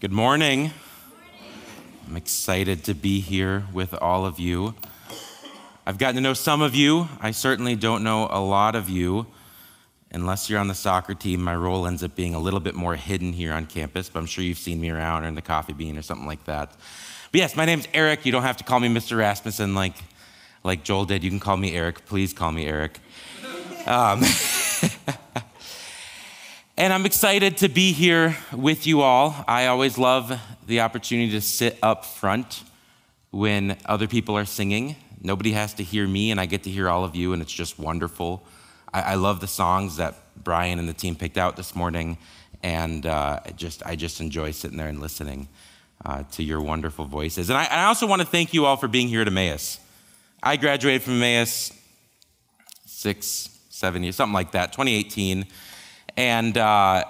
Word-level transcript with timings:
Good 0.00 0.12
morning. 0.12 0.70
I'm 2.06 2.16
excited 2.16 2.84
to 2.84 2.94
be 2.94 3.18
here 3.18 3.64
with 3.72 3.92
all 3.94 4.26
of 4.26 4.38
you. 4.38 4.76
I've 5.84 5.98
gotten 5.98 6.14
to 6.14 6.20
know 6.20 6.34
some 6.34 6.62
of 6.62 6.76
you. 6.76 7.08
I 7.20 7.32
certainly 7.32 7.74
don't 7.74 8.04
know 8.04 8.28
a 8.30 8.38
lot 8.38 8.76
of 8.76 8.88
you. 8.88 9.26
Unless 10.12 10.48
you're 10.48 10.60
on 10.60 10.68
the 10.68 10.74
soccer 10.74 11.14
team, 11.14 11.42
my 11.42 11.56
role 11.56 11.84
ends 11.84 12.04
up 12.04 12.14
being 12.14 12.36
a 12.36 12.38
little 12.38 12.60
bit 12.60 12.76
more 12.76 12.94
hidden 12.94 13.32
here 13.32 13.52
on 13.52 13.66
campus, 13.66 14.08
but 14.08 14.20
I'm 14.20 14.26
sure 14.26 14.44
you've 14.44 14.58
seen 14.58 14.80
me 14.80 14.88
around 14.90 15.24
or 15.24 15.26
in 15.26 15.34
the 15.34 15.42
coffee 15.42 15.72
bean 15.72 15.98
or 15.98 16.02
something 16.02 16.28
like 16.28 16.44
that. 16.44 16.70
But 17.32 17.40
yes, 17.40 17.56
my 17.56 17.64
name's 17.64 17.88
Erik. 17.92 18.24
You 18.24 18.30
don't 18.30 18.44
have 18.44 18.58
to 18.58 18.64
call 18.64 18.78
me 18.78 18.86
Mr. 18.86 19.18
Rasmussen 19.18 19.74
like, 19.74 19.96
like 20.62 20.84
Joel 20.84 21.06
did. 21.06 21.24
You 21.24 21.30
can 21.30 21.40
call 21.40 21.56
me 21.56 21.74
Erik. 21.74 22.06
Please 22.06 22.32
call 22.32 22.52
me 22.52 22.66
Erik. 22.66 23.00
Um, 23.84 24.22
and 26.78 26.92
I'm 26.92 27.06
excited 27.06 27.56
to 27.56 27.68
be 27.68 27.92
here 27.92 28.36
with 28.52 28.86
you 28.86 29.00
all. 29.00 29.34
I 29.48 29.66
always 29.66 29.98
love 29.98 30.40
the 30.64 30.78
opportunity 30.82 31.32
to 31.32 31.40
sit 31.40 31.76
up 31.82 32.04
front 32.04 32.62
when 33.32 33.76
other 33.84 34.06
people 34.06 34.38
are 34.38 34.44
singing. 34.44 34.94
Nobody 35.20 35.50
has 35.52 35.74
to 35.74 35.82
hear 35.82 36.06
me, 36.06 36.30
and 36.30 36.40
I 36.40 36.46
get 36.46 36.62
to 36.62 36.70
hear 36.70 36.88
all 36.88 37.02
of 37.02 37.16
you, 37.16 37.32
and 37.32 37.42
it's 37.42 37.52
just 37.52 37.80
wonderful. 37.80 38.46
I, 38.94 39.00
I 39.00 39.14
love 39.16 39.40
the 39.40 39.48
songs 39.48 39.96
that 39.96 40.14
Brian 40.36 40.78
and 40.78 40.88
the 40.88 40.92
team 40.92 41.16
picked 41.16 41.36
out 41.36 41.56
this 41.56 41.74
morning, 41.74 42.16
and 42.62 43.04
uh, 43.04 43.40
just 43.56 43.84
I 43.84 43.96
just 43.96 44.20
enjoy 44.20 44.52
sitting 44.52 44.76
there 44.78 44.86
and 44.86 45.00
listening 45.00 45.48
uh, 46.04 46.22
to 46.30 46.44
your 46.44 46.60
wonderful 46.60 47.06
voices. 47.06 47.50
And 47.50 47.58
I, 47.58 47.64
I 47.64 47.84
also 47.86 48.06
want 48.06 48.22
to 48.22 48.26
thank 48.26 48.54
you 48.54 48.66
all 48.66 48.76
for 48.76 48.86
being 48.86 49.08
here 49.08 49.22
at 49.22 49.26
Emmaus. 49.26 49.80
I 50.44 50.56
graduated 50.56 51.02
from 51.02 51.14
Emmaus 51.14 51.72
six, 52.86 53.48
seven 53.68 54.04
years, 54.04 54.14
something 54.14 54.32
like 54.32 54.52
that, 54.52 54.72
2018, 54.72 55.44
and 56.18 56.58
uh, 56.58 57.04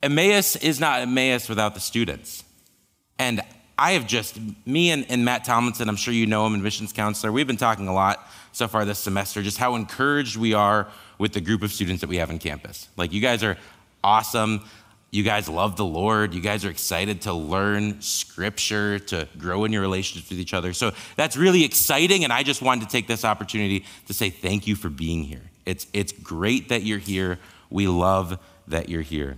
Emmaus 0.00 0.54
is 0.54 0.78
not 0.78 1.00
Emmaus 1.00 1.48
without 1.48 1.74
the 1.74 1.80
students. 1.80 2.44
And 3.18 3.40
I 3.76 3.92
have 3.92 4.06
just, 4.06 4.38
me 4.64 4.92
and, 4.92 5.04
and, 5.08 5.24
Matt 5.24 5.44
Tomlinson, 5.44 5.88
I'm 5.88 5.96
sure 5.96 6.14
you 6.14 6.26
know 6.26 6.46
him, 6.46 6.54
admissions 6.54 6.92
counselor, 6.92 7.32
we've 7.32 7.46
been 7.48 7.56
talking 7.56 7.88
a 7.88 7.92
lot 7.92 8.24
so 8.52 8.68
far 8.68 8.84
this 8.84 9.00
semester, 9.00 9.42
just 9.42 9.58
how 9.58 9.74
encouraged 9.74 10.36
we 10.36 10.54
are 10.54 10.86
with 11.18 11.32
the 11.32 11.40
group 11.40 11.64
of 11.64 11.72
students 11.72 12.00
that 12.02 12.06
we 12.08 12.18
have 12.18 12.30
on 12.30 12.38
campus. 12.38 12.88
Like, 12.96 13.12
you 13.12 13.20
guys 13.20 13.42
are 13.42 13.56
awesome. 14.04 14.64
You 15.10 15.24
guys 15.24 15.48
love 15.48 15.76
the 15.76 15.84
Lord. 15.84 16.32
You 16.32 16.40
guys 16.40 16.64
are 16.64 16.70
excited 16.70 17.22
to 17.22 17.32
learn 17.32 18.00
scripture, 18.02 19.00
to 19.00 19.26
grow 19.36 19.64
in 19.64 19.72
your 19.72 19.82
relationships 19.82 20.30
with 20.30 20.38
each 20.38 20.54
other. 20.54 20.72
So 20.72 20.92
that's 21.16 21.36
really 21.36 21.64
exciting. 21.64 22.22
And 22.22 22.32
I 22.32 22.44
just 22.44 22.62
wanted 22.62 22.84
to 22.84 22.92
take 22.92 23.08
this 23.08 23.24
opportunity 23.24 23.84
to 24.06 24.14
say 24.14 24.30
thank 24.30 24.68
you 24.68 24.76
for 24.76 24.90
being 24.90 25.24
here. 25.24 25.42
It's, 25.66 25.86
it's 25.92 26.12
great 26.12 26.68
that 26.68 26.84
you're 26.84 26.98
here. 26.98 27.38
We 27.68 27.88
love 27.88 28.38
that 28.68 28.88
you're 28.88 29.02
here. 29.02 29.36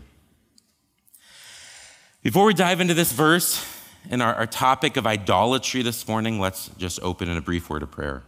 Before 2.23 2.45
we 2.45 2.53
dive 2.53 2.81
into 2.81 2.95
this 2.95 3.12
verse 3.12 3.65
and 4.11 4.23
our, 4.23 4.35
our 4.35 4.47
topic 4.47 4.97
of 4.98 5.07
idolatry 5.07 5.83
this 5.83 6.07
morning, 6.07 6.39
let's 6.39 6.69
just 6.77 7.01
open 7.03 7.31
in 7.31 7.37
a 7.37 7.41
brief 7.41 7.70
word 7.70 7.83
of 7.83 7.91
prayer. 7.91 8.23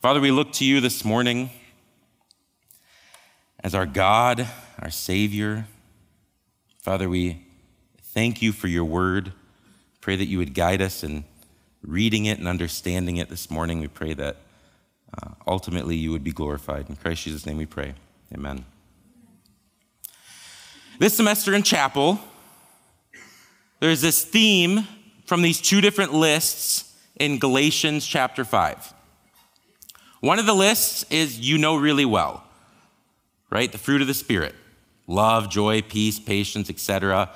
Father, 0.00 0.20
we 0.20 0.32
look 0.32 0.52
to 0.54 0.64
you 0.64 0.80
this 0.80 1.04
morning 1.04 1.50
as 3.60 3.74
our 3.74 3.86
God, 3.86 4.48
our 4.80 4.90
Savior. 4.90 5.66
Father, 6.80 7.08
we 7.08 7.46
thank 8.02 8.42
you 8.42 8.50
for 8.50 8.66
your 8.66 8.84
word. 8.84 9.32
Pray 10.00 10.16
that 10.16 10.26
you 10.26 10.38
would 10.38 10.54
guide 10.54 10.82
us 10.82 11.04
in 11.04 11.22
reading 11.82 12.24
it 12.24 12.38
and 12.40 12.48
understanding 12.48 13.18
it 13.18 13.28
this 13.28 13.48
morning. 13.48 13.78
We 13.78 13.86
pray 13.86 14.14
that 14.14 14.38
uh, 15.20 15.30
ultimately 15.46 15.96
you 15.96 16.10
would 16.10 16.24
be 16.24 16.32
glorified. 16.32 16.88
In 16.88 16.96
Christ 16.96 17.24
Jesus' 17.24 17.46
name 17.46 17.56
we 17.56 17.66
pray. 17.66 17.94
Amen. 18.32 18.64
This 20.98 21.16
semester 21.16 21.54
in 21.54 21.62
chapel, 21.62 22.20
there's 23.80 24.00
this 24.00 24.24
theme 24.24 24.86
from 25.26 25.42
these 25.42 25.60
two 25.60 25.80
different 25.80 26.12
lists 26.12 26.94
in 27.16 27.38
Galatians 27.38 28.06
chapter 28.06 28.44
5. 28.44 28.94
One 30.20 30.38
of 30.38 30.46
the 30.46 30.54
lists 30.54 31.04
is 31.10 31.40
you 31.40 31.58
know 31.58 31.76
really 31.76 32.04
well, 32.04 32.44
right? 33.50 33.70
The 33.70 33.78
fruit 33.78 34.00
of 34.00 34.06
the 34.06 34.14
Spirit 34.14 34.54
love, 35.08 35.50
joy, 35.50 35.82
peace, 35.82 36.18
patience, 36.18 36.70
etc. 36.70 37.30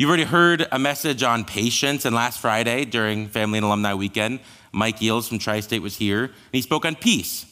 You've 0.00 0.08
already 0.08 0.24
heard 0.24 0.66
a 0.72 0.78
message 0.78 1.22
on 1.22 1.44
patience, 1.44 2.06
and 2.06 2.16
last 2.16 2.40
Friday 2.40 2.86
during 2.86 3.28
Family 3.28 3.58
and 3.58 3.66
Alumni 3.66 3.92
Weekend, 3.92 4.40
Mike 4.72 5.02
Eels 5.02 5.28
from 5.28 5.38
Tri 5.38 5.60
State 5.60 5.82
was 5.82 5.96
here, 5.96 6.24
and 6.24 6.34
he 6.52 6.62
spoke 6.62 6.86
on 6.86 6.94
peace. 6.94 7.44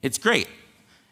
It's 0.00 0.16
great. 0.16 0.48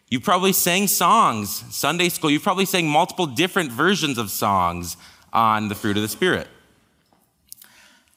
You 0.08 0.20
probably 0.20 0.54
sang 0.54 0.86
songs, 0.86 1.50
Sunday 1.68 2.08
school, 2.08 2.30
you 2.30 2.40
probably 2.40 2.64
sang 2.64 2.88
multiple 2.88 3.26
different 3.26 3.70
versions 3.70 4.16
of 4.16 4.30
songs 4.30 4.96
on 5.34 5.68
the 5.68 5.74
fruit 5.74 5.98
of 5.98 6.02
the 6.02 6.08
Spirit. 6.08 6.48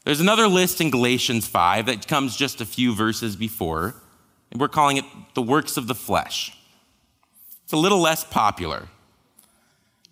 There's 0.06 0.22
another 0.22 0.48
list 0.48 0.80
in 0.80 0.90
Galatians 0.90 1.48
5 1.48 1.88
that 1.88 2.08
comes 2.08 2.38
just 2.38 2.62
a 2.62 2.66
few 2.66 2.96
verses 2.96 3.36
before 3.36 3.96
and 4.52 4.62
we're 4.62 4.70
calling 4.70 4.96
it 4.96 5.04
the 5.34 5.42
works 5.42 5.76
of 5.76 5.88
the 5.88 5.96
flesh. 5.96 6.58
It's 7.66 7.74
a 7.74 7.78
little 7.78 8.00
less 8.00 8.24
popular, 8.24 8.88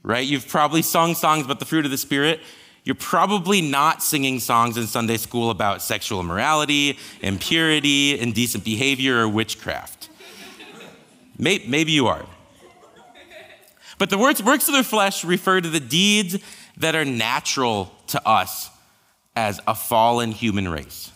right? 0.03 0.25
You've 0.25 0.47
probably 0.47 0.81
sung 0.81 1.15
songs 1.15 1.45
about 1.45 1.59
the 1.59 1.65
fruit 1.65 1.85
of 1.85 1.91
the 1.91 1.97
Spirit. 1.97 2.39
You're 2.83 2.95
probably 2.95 3.61
not 3.61 4.01
singing 4.01 4.39
songs 4.39 4.77
in 4.77 4.87
Sunday 4.87 5.17
school 5.17 5.49
about 5.49 5.81
sexual 5.81 6.19
immorality, 6.19 6.97
impurity, 7.21 8.19
indecent 8.19 8.63
behavior, 8.63 9.21
or 9.21 9.29
witchcraft. 9.29 10.09
Maybe 11.37 11.91
you 11.91 12.07
are. 12.07 12.25
But 13.97 14.09
the 14.09 14.17
words, 14.17 14.41
works 14.41 14.67
of 14.67 14.75
the 14.75 14.83
flesh 14.83 15.23
refer 15.23 15.61
to 15.61 15.69
the 15.69 15.79
deeds 15.79 16.37
that 16.77 16.95
are 16.95 17.05
natural 17.05 17.93
to 18.07 18.27
us 18.27 18.69
as 19.35 19.59
a 19.67 19.75
fallen 19.75 20.31
human 20.31 20.67
race 20.67 21.11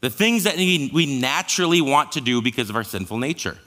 the 0.00 0.10
things 0.10 0.44
that 0.44 0.56
we 0.56 1.18
naturally 1.20 1.80
want 1.80 2.12
to 2.12 2.20
do 2.20 2.42
because 2.42 2.70
of 2.70 2.76
our 2.76 2.84
sinful 2.84 3.18
nature. 3.18 3.58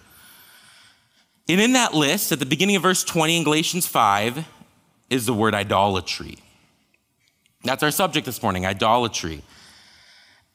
And 1.49 1.59
in 1.59 1.73
that 1.73 1.95
list, 1.95 2.31
at 2.31 2.37
the 2.37 2.45
beginning 2.45 2.75
of 2.75 2.83
verse 2.83 3.03
20 3.03 3.37
in 3.37 3.43
Galatians 3.43 3.87
5, 3.87 4.45
is 5.09 5.25
the 5.25 5.33
word 5.33 5.55
idolatry. 5.55 6.37
That's 7.63 7.81
our 7.81 7.89
subject 7.89 8.27
this 8.27 8.43
morning 8.43 8.67
idolatry. 8.67 9.41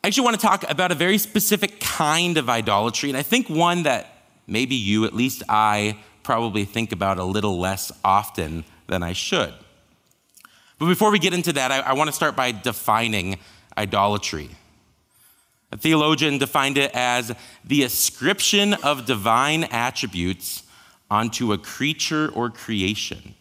I 0.05 0.07
actually 0.07 0.25
want 0.25 0.41
to 0.41 0.47
talk 0.47 0.71
about 0.71 0.93
a 0.93 0.95
very 0.95 1.19
specific 1.19 1.81
kind 1.81 2.39
of 2.39 2.49
idolatry, 2.49 3.11
and 3.11 3.19
I 3.19 3.23
think 3.23 3.51
one 3.51 3.83
that 3.83 4.07
maybe 4.47 4.77
you, 4.77 5.05
at 5.05 5.15
least 5.15 5.43
I, 5.49 5.99
probably 6.23 6.65
think 6.65 6.93
about 6.93 7.19
a 7.19 7.25
little 7.25 7.59
less 7.59 7.91
often 8.05 8.65
than 8.87 9.03
I 9.03 9.15
should. 9.15 9.53
But 10.79 10.87
before 10.87 11.11
we 11.11 11.19
get 11.19 11.35
into 11.35 11.53
that, 11.55 11.73
I, 11.73 11.81
I 11.81 11.93
want 11.95 12.07
to 12.09 12.13
start 12.13 12.37
by 12.37 12.53
defining 12.53 13.39
idolatry. 13.77 14.51
A 15.73 15.77
theologian 15.77 16.39
defined 16.39 16.79
it 16.79 16.93
as 16.95 17.35
the 17.65 17.83
ascription 17.83 18.75
of 18.75 19.07
divine 19.07 19.65
attributes 19.65 20.64
onto 21.15 21.53
a 21.53 21.59
creature 21.59 22.29
or 22.35 22.51
creation. 22.51 23.35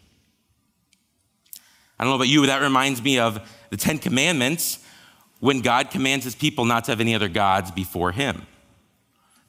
I 1.98 2.04
don't 2.04 2.12
know 2.12 2.16
about 2.16 2.28
you, 2.28 2.42
but 2.42 2.48
that 2.48 2.62
reminds 2.62 3.02
me 3.02 3.18
of 3.18 3.40
the 3.72 3.78
Ten 3.78 3.98
Commandments 3.98 4.78
when 5.40 5.62
God 5.62 5.90
commands 5.90 6.24
his 6.24 6.36
people 6.36 6.66
not 6.66 6.86
to 6.86 6.92
have 6.92 7.02
any 7.02 7.16
other 7.16 7.28
gods 7.28 7.72
before 7.72 8.12
him. 8.12 8.46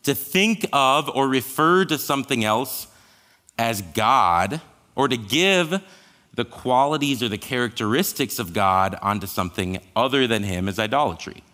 To 0.04 0.14
think 0.14 0.66
of 0.72 1.10
or 1.10 1.28
refer 1.28 1.84
to 1.84 1.98
something 1.98 2.44
else 2.44 2.86
as 3.58 3.82
God, 3.82 4.60
or 4.96 5.06
to 5.06 5.16
give 5.16 5.80
the 6.34 6.44
qualities 6.44 7.22
or 7.22 7.28
the 7.28 7.38
characteristics 7.38 8.38
of 8.38 8.52
God 8.52 8.96
onto 9.02 9.26
something 9.26 9.78
other 9.94 10.26
than 10.26 10.42
him 10.42 10.66
is 10.66 10.78
idolatry. 10.78 11.44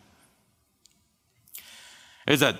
There's 2.26 2.42
a 2.42 2.58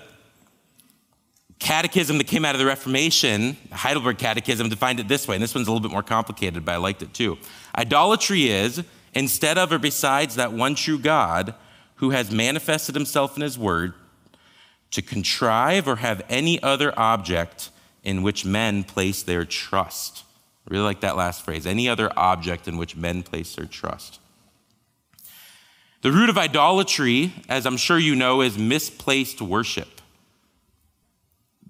catechism 1.61 2.17
that 2.17 2.25
came 2.25 2.43
out 2.43 2.55
of 2.55 2.59
the 2.59 2.65
Reformation, 2.65 3.55
Heidelberg 3.71 4.17
Catechism, 4.17 4.67
defined 4.67 4.99
it 4.99 5.07
this 5.07 5.27
way, 5.27 5.35
and 5.35 5.43
this 5.43 5.53
one's 5.53 5.67
a 5.67 5.71
little 5.71 5.87
bit 5.87 5.91
more 5.91 6.03
complicated, 6.03 6.65
but 6.65 6.73
I 6.73 6.77
liked 6.77 7.03
it 7.03 7.13
too. 7.13 7.37
Idolatry 7.77 8.49
is, 8.49 8.83
instead 9.13 9.59
of 9.59 9.71
or 9.71 9.77
besides 9.77 10.35
that 10.35 10.51
one 10.51 10.73
true 10.73 10.97
God 10.97 11.53
who 11.95 12.09
has 12.09 12.31
manifested 12.31 12.95
himself 12.95 13.37
in 13.37 13.43
his 13.43 13.59
word, 13.59 13.93
to 14.89 15.03
contrive 15.03 15.87
or 15.87 15.97
have 15.97 16.23
any 16.29 16.61
other 16.61 16.97
object 16.99 17.69
in 18.03 18.23
which 18.23 18.43
men 18.43 18.83
place 18.83 19.21
their 19.21 19.45
trust. 19.45 20.23
I 20.67 20.73
really 20.73 20.83
like 20.83 21.01
that 21.01 21.15
last 21.15 21.45
phrase 21.45 21.65
any 21.67 21.87
other 21.87 22.11
object 22.17 22.67
in 22.67 22.75
which 22.75 22.95
men 22.95 23.21
place 23.21 23.55
their 23.55 23.65
trust. 23.65 24.19
The 26.01 26.11
root 26.11 26.29
of 26.29 26.37
idolatry, 26.39 27.33
as 27.47 27.67
I'm 27.67 27.77
sure 27.77 27.99
you 27.99 28.15
know, 28.15 28.41
is 28.41 28.57
misplaced 28.57 29.41
worship. 29.41 30.00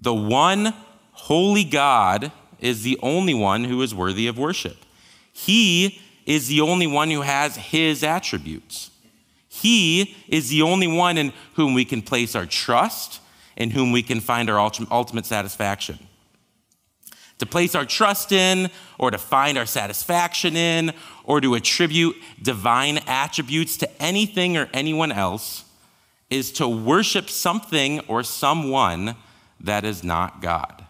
The 0.02 0.12
one 0.12 0.74
holy 1.12 1.62
God 1.62 2.32
is 2.58 2.82
the 2.82 2.98
only 3.02 3.34
one 3.34 3.62
who 3.64 3.80
is 3.82 3.94
worthy 3.94 4.26
of 4.26 4.36
worship. 4.36 4.78
He 5.32 6.00
is 6.26 6.48
the 6.48 6.60
only 6.60 6.88
one 6.88 7.08
who 7.08 7.20
has 7.20 7.56
his 7.56 8.02
attributes. 8.02 8.90
He 9.48 10.16
is 10.26 10.48
the 10.48 10.62
only 10.62 10.88
one 10.88 11.18
in 11.18 11.32
whom 11.54 11.72
we 11.72 11.84
can 11.84 12.02
place 12.02 12.34
our 12.34 12.46
trust, 12.46 13.20
in 13.56 13.70
whom 13.70 13.92
we 13.92 14.02
can 14.02 14.20
find 14.20 14.50
our 14.50 14.58
ultimate 14.58 15.24
satisfaction. 15.26 16.00
to 17.38 17.46
place 17.46 17.74
our 17.74 17.84
trust 17.84 18.30
in, 18.30 18.70
or 18.98 19.10
to 19.10 19.18
find 19.18 19.58
our 19.58 19.66
satisfaction 19.66 20.56
in, 20.56 20.92
or 21.24 21.40
to 21.40 21.54
attribute 21.54 22.14
divine 22.40 22.98
attributes 23.08 23.76
to 23.76 24.02
anything 24.02 24.56
or 24.56 24.68
anyone 24.72 25.10
else 25.10 25.64
is 26.30 26.52
to 26.52 26.68
worship 26.68 27.28
something 27.28 27.98
or 28.06 28.22
someone 28.22 29.16
that 29.62 29.84
is 29.84 30.02
not 30.02 30.42
God. 30.42 30.84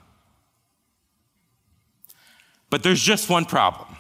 But 2.71 2.83
there's 2.83 3.03
just 3.03 3.29
one 3.29 3.45
problem. 3.45 3.97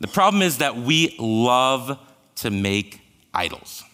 The 0.00 0.08
problem 0.08 0.42
is 0.42 0.58
that 0.58 0.76
we 0.76 1.14
love 1.18 1.98
to 2.36 2.50
make 2.50 3.00
idols. 3.32 3.84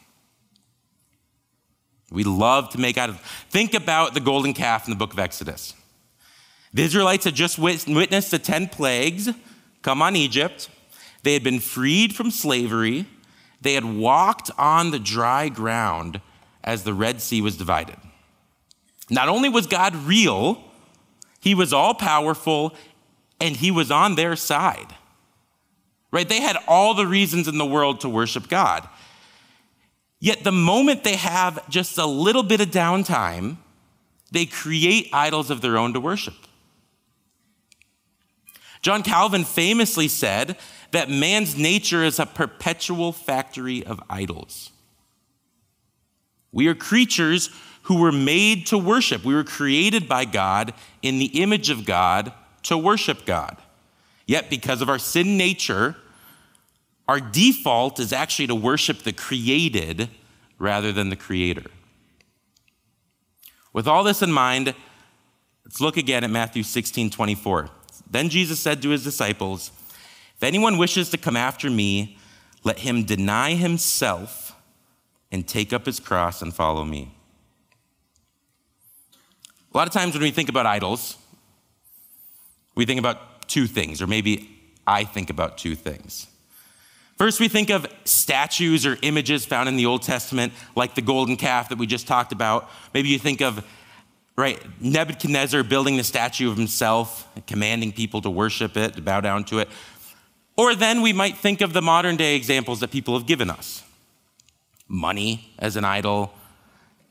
We 2.10 2.24
love 2.24 2.70
to 2.70 2.80
make 2.80 2.96
idols. 2.96 3.18
Think 3.50 3.74
about 3.74 4.14
the 4.14 4.20
golden 4.20 4.54
calf 4.54 4.86
in 4.86 4.90
the 4.90 4.96
book 4.96 5.12
of 5.12 5.18
Exodus. 5.18 5.74
The 6.72 6.82
Israelites 6.82 7.26
had 7.26 7.34
just 7.34 7.58
witnessed 7.58 8.30
the 8.30 8.38
10 8.38 8.68
plagues 8.68 9.28
come 9.82 10.00
on 10.00 10.16
Egypt. 10.16 10.70
They 11.22 11.34
had 11.34 11.44
been 11.44 11.60
freed 11.60 12.14
from 12.14 12.30
slavery. 12.30 13.06
They 13.60 13.74
had 13.74 13.84
walked 13.84 14.50
on 14.56 14.90
the 14.90 14.98
dry 14.98 15.50
ground 15.50 16.22
as 16.64 16.84
the 16.84 16.94
Red 16.94 17.20
Sea 17.20 17.42
was 17.42 17.56
divided. 17.56 17.96
Not 19.10 19.28
only 19.28 19.48
was 19.48 19.66
God 19.66 19.94
real, 19.94 20.62
he 21.40 21.54
was 21.54 21.72
all 21.72 21.94
powerful 21.94 22.74
and 23.40 23.56
he 23.56 23.70
was 23.70 23.90
on 23.90 24.14
their 24.14 24.36
side. 24.36 24.94
Right? 26.10 26.28
They 26.28 26.40
had 26.40 26.56
all 26.66 26.94
the 26.94 27.06
reasons 27.06 27.48
in 27.48 27.58
the 27.58 27.66
world 27.66 28.00
to 28.00 28.08
worship 28.08 28.48
God. 28.48 28.88
Yet 30.20 30.42
the 30.42 30.52
moment 30.52 31.04
they 31.04 31.16
have 31.16 31.68
just 31.68 31.98
a 31.98 32.06
little 32.06 32.42
bit 32.42 32.60
of 32.60 32.70
downtime, 32.70 33.58
they 34.32 34.46
create 34.46 35.08
idols 35.12 35.50
of 35.50 35.60
their 35.60 35.78
own 35.78 35.92
to 35.92 36.00
worship. 36.00 36.34
John 38.82 39.02
Calvin 39.02 39.44
famously 39.44 40.08
said 40.08 40.56
that 40.92 41.10
man's 41.10 41.56
nature 41.56 42.04
is 42.04 42.18
a 42.18 42.26
perpetual 42.26 43.12
factory 43.12 43.84
of 43.84 44.00
idols. 44.08 44.70
We 46.52 46.68
are 46.68 46.74
creatures 46.74 47.50
who 47.88 47.98
were 47.98 48.12
made 48.12 48.66
to 48.66 48.76
worship. 48.76 49.24
We 49.24 49.34
were 49.34 49.44
created 49.44 50.06
by 50.06 50.26
God 50.26 50.74
in 51.00 51.18
the 51.18 51.40
image 51.40 51.70
of 51.70 51.86
God 51.86 52.34
to 52.64 52.76
worship 52.76 53.24
God. 53.24 53.56
Yet, 54.26 54.50
because 54.50 54.82
of 54.82 54.90
our 54.90 54.98
sin 54.98 55.38
nature, 55.38 55.96
our 57.08 57.18
default 57.18 57.98
is 57.98 58.12
actually 58.12 58.48
to 58.48 58.54
worship 58.54 58.98
the 59.04 59.14
created 59.14 60.10
rather 60.58 60.92
than 60.92 61.08
the 61.08 61.16
creator. 61.16 61.70
With 63.72 63.88
all 63.88 64.04
this 64.04 64.20
in 64.20 64.32
mind, 64.32 64.74
let's 65.64 65.80
look 65.80 65.96
again 65.96 66.24
at 66.24 66.30
Matthew 66.30 66.64
16 66.64 67.08
24. 67.08 67.70
Then 68.10 68.28
Jesus 68.28 68.60
said 68.60 68.82
to 68.82 68.90
his 68.90 69.02
disciples, 69.02 69.72
If 70.36 70.42
anyone 70.42 70.76
wishes 70.76 71.08
to 71.08 71.16
come 71.16 71.38
after 71.38 71.70
me, 71.70 72.18
let 72.64 72.80
him 72.80 73.04
deny 73.04 73.54
himself 73.54 74.54
and 75.32 75.48
take 75.48 75.72
up 75.72 75.86
his 75.86 76.00
cross 76.00 76.42
and 76.42 76.54
follow 76.54 76.84
me. 76.84 77.14
A 79.78 79.80
lot 79.80 79.86
of 79.86 79.94
times 79.94 80.14
when 80.14 80.24
we 80.24 80.32
think 80.32 80.48
about 80.48 80.66
idols, 80.66 81.16
we 82.74 82.84
think 82.84 82.98
about 82.98 83.46
two 83.46 83.68
things, 83.68 84.02
or 84.02 84.08
maybe 84.08 84.50
I 84.88 85.04
think 85.04 85.30
about 85.30 85.56
two 85.56 85.76
things. 85.76 86.26
First, 87.16 87.38
we 87.38 87.46
think 87.46 87.70
of 87.70 87.86
statues 88.04 88.84
or 88.84 88.98
images 89.02 89.46
found 89.46 89.68
in 89.68 89.76
the 89.76 89.86
Old 89.86 90.02
Testament, 90.02 90.52
like 90.74 90.96
the 90.96 91.00
golden 91.00 91.36
calf 91.36 91.68
that 91.68 91.78
we 91.78 91.86
just 91.86 92.08
talked 92.08 92.32
about. 92.32 92.68
Maybe 92.92 93.08
you 93.08 93.20
think 93.20 93.40
of 93.40 93.64
right 94.34 94.60
Nebuchadnezzar 94.80 95.62
building 95.62 95.96
the 95.96 96.02
statue 96.02 96.50
of 96.50 96.56
himself, 96.56 97.28
commanding 97.46 97.92
people 97.92 98.20
to 98.22 98.30
worship 98.30 98.76
it, 98.76 98.94
to 98.94 99.00
bow 99.00 99.20
down 99.20 99.44
to 99.44 99.60
it. 99.60 99.68
Or 100.56 100.74
then 100.74 101.02
we 101.02 101.12
might 101.12 101.36
think 101.36 101.60
of 101.60 101.72
the 101.72 101.82
modern 101.82 102.16
day 102.16 102.34
examples 102.34 102.80
that 102.80 102.90
people 102.90 103.16
have 103.16 103.28
given 103.28 103.48
us 103.48 103.84
money 104.88 105.52
as 105.56 105.76
an 105.76 105.84
idol, 105.84 106.34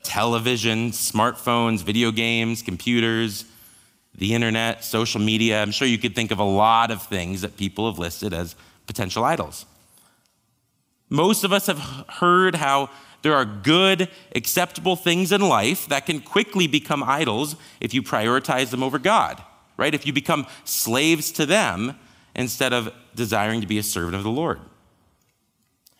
television, 0.08 0.90
smartphones, 0.90 1.82
video 1.82 2.10
games, 2.10 2.62
computers, 2.62 3.44
the 4.14 4.34
internet, 4.34 4.82
social 4.82 5.20
media. 5.20 5.60
I'm 5.60 5.70
sure 5.70 5.86
you 5.86 5.98
could 5.98 6.14
think 6.14 6.30
of 6.30 6.38
a 6.38 6.44
lot 6.44 6.90
of 6.90 7.02
things 7.02 7.42
that 7.42 7.58
people 7.58 7.88
have 7.90 7.98
listed 7.98 8.32
as 8.32 8.56
potential 8.86 9.22
idols. 9.22 9.66
Most 11.10 11.44
of 11.44 11.52
us 11.52 11.66
have 11.66 11.78
heard 12.08 12.54
how 12.54 12.88
there 13.20 13.34
are 13.34 13.44
good, 13.44 14.08
acceptable 14.34 14.96
things 14.96 15.30
in 15.30 15.42
life 15.42 15.86
that 15.88 16.06
can 16.06 16.20
quickly 16.20 16.66
become 16.66 17.02
idols 17.02 17.56
if 17.78 17.92
you 17.92 18.02
prioritize 18.02 18.70
them 18.70 18.82
over 18.82 18.98
God, 18.98 19.42
right? 19.76 19.94
If 19.94 20.06
you 20.06 20.14
become 20.14 20.46
slaves 20.64 21.30
to 21.32 21.44
them 21.44 21.98
instead 22.34 22.72
of 22.72 22.94
desiring 23.14 23.60
to 23.60 23.66
be 23.66 23.78
a 23.78 23.82
servant 23.82 24.16
of 24.16 24.22
the 24.22 24.30
Lord. 24.30 24.58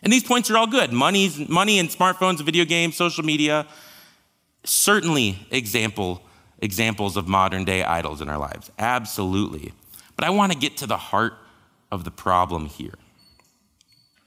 And 0.03 0.11
these 0.11 0.25
points 0.25 0.51
are 0.51 0.57
all 0.57 0.67
good. 0.67 0.93
Money's, 0.93 1.47
money 1.47 1.79
and 1.79 1.91
smartphones, 1.91 2.41
video 2.41 2.65
games, 2.65 2.97
social 2.97 3.25
media, 3.25 3.67
certainly 4.65 5.47
example, 5.51 6.23
examples 6.61 7.17
of 7.17 7.29
modern 7.29 7.65
day 7.65 7.83
idols 7.83 8.21
in 8.21 8.29
our 8.29 8.39
lives. 8.39 8.71
Absolutely. 8.79 9.73
But 10.17 10.25
I 10.25 10.31
want 10.31 10.53
to 10.53 10.59
get 10.59 10.77
to 10.79 10.87
the 10.87 10.97
heart 10.97 11.35
of 11.91 12.05
the 12.05 12.11
problem 12.11 12.67
here. 12.67 12.95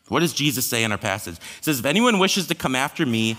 What 0.08 0.20
does 0.20 0.34
Jesus 0.34 0.66
say 0.66 0.84
in 0.84 0.92
our 0.92 0.98
passage? 0.98 1.38
He 1.38 1.64
says, 1.64 1.80
If 1.80 1.86
anyone 1.86 2.20
wishes 2.20 2.48
to 2.48 2.56
come 2.56 2.76
after 2.76 3.06
me, 3.06 3.38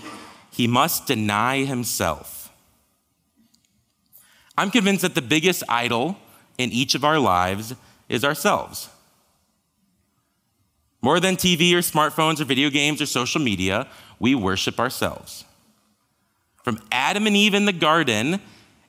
he 0.51 0.67
must 0.67 1.05
deny 1.07 1.65
himself. 1.65 2.51
I'm 4.57 4.71
convinced 4.71 5.01
that 5.01 5.15
the 5.15 5.21
biggest 5.21 5.63
idol 5.67 6.17
in 6.57 6.71
each 6.71 6.95
of 6.95 7.03
our 7.03 7.19
lives 7.19 7.75
is 8.09 8.23
ourselves. 8.23 8.89
More 11.01 11.19
than 11.19 11.35
TV 11.35 11.73
or 11.73 11.79
smartphones 11.79 12.39
or 12.39 12.45
video 12.45 12.69
games 12.69 13.01
or 13.01 13.05
social 13.05 13.41
media, 13.41 13.87
we 14.19 14.35
worship 14.35 14.79
ourselves. 14.79 15.43
From 16.63 16.79
Adam 16.91 17.27
and 17.27 17.35
Eve 17.35 17.53
in 17.53 17.65
the 17.65 17.73
garden 17.73 18.41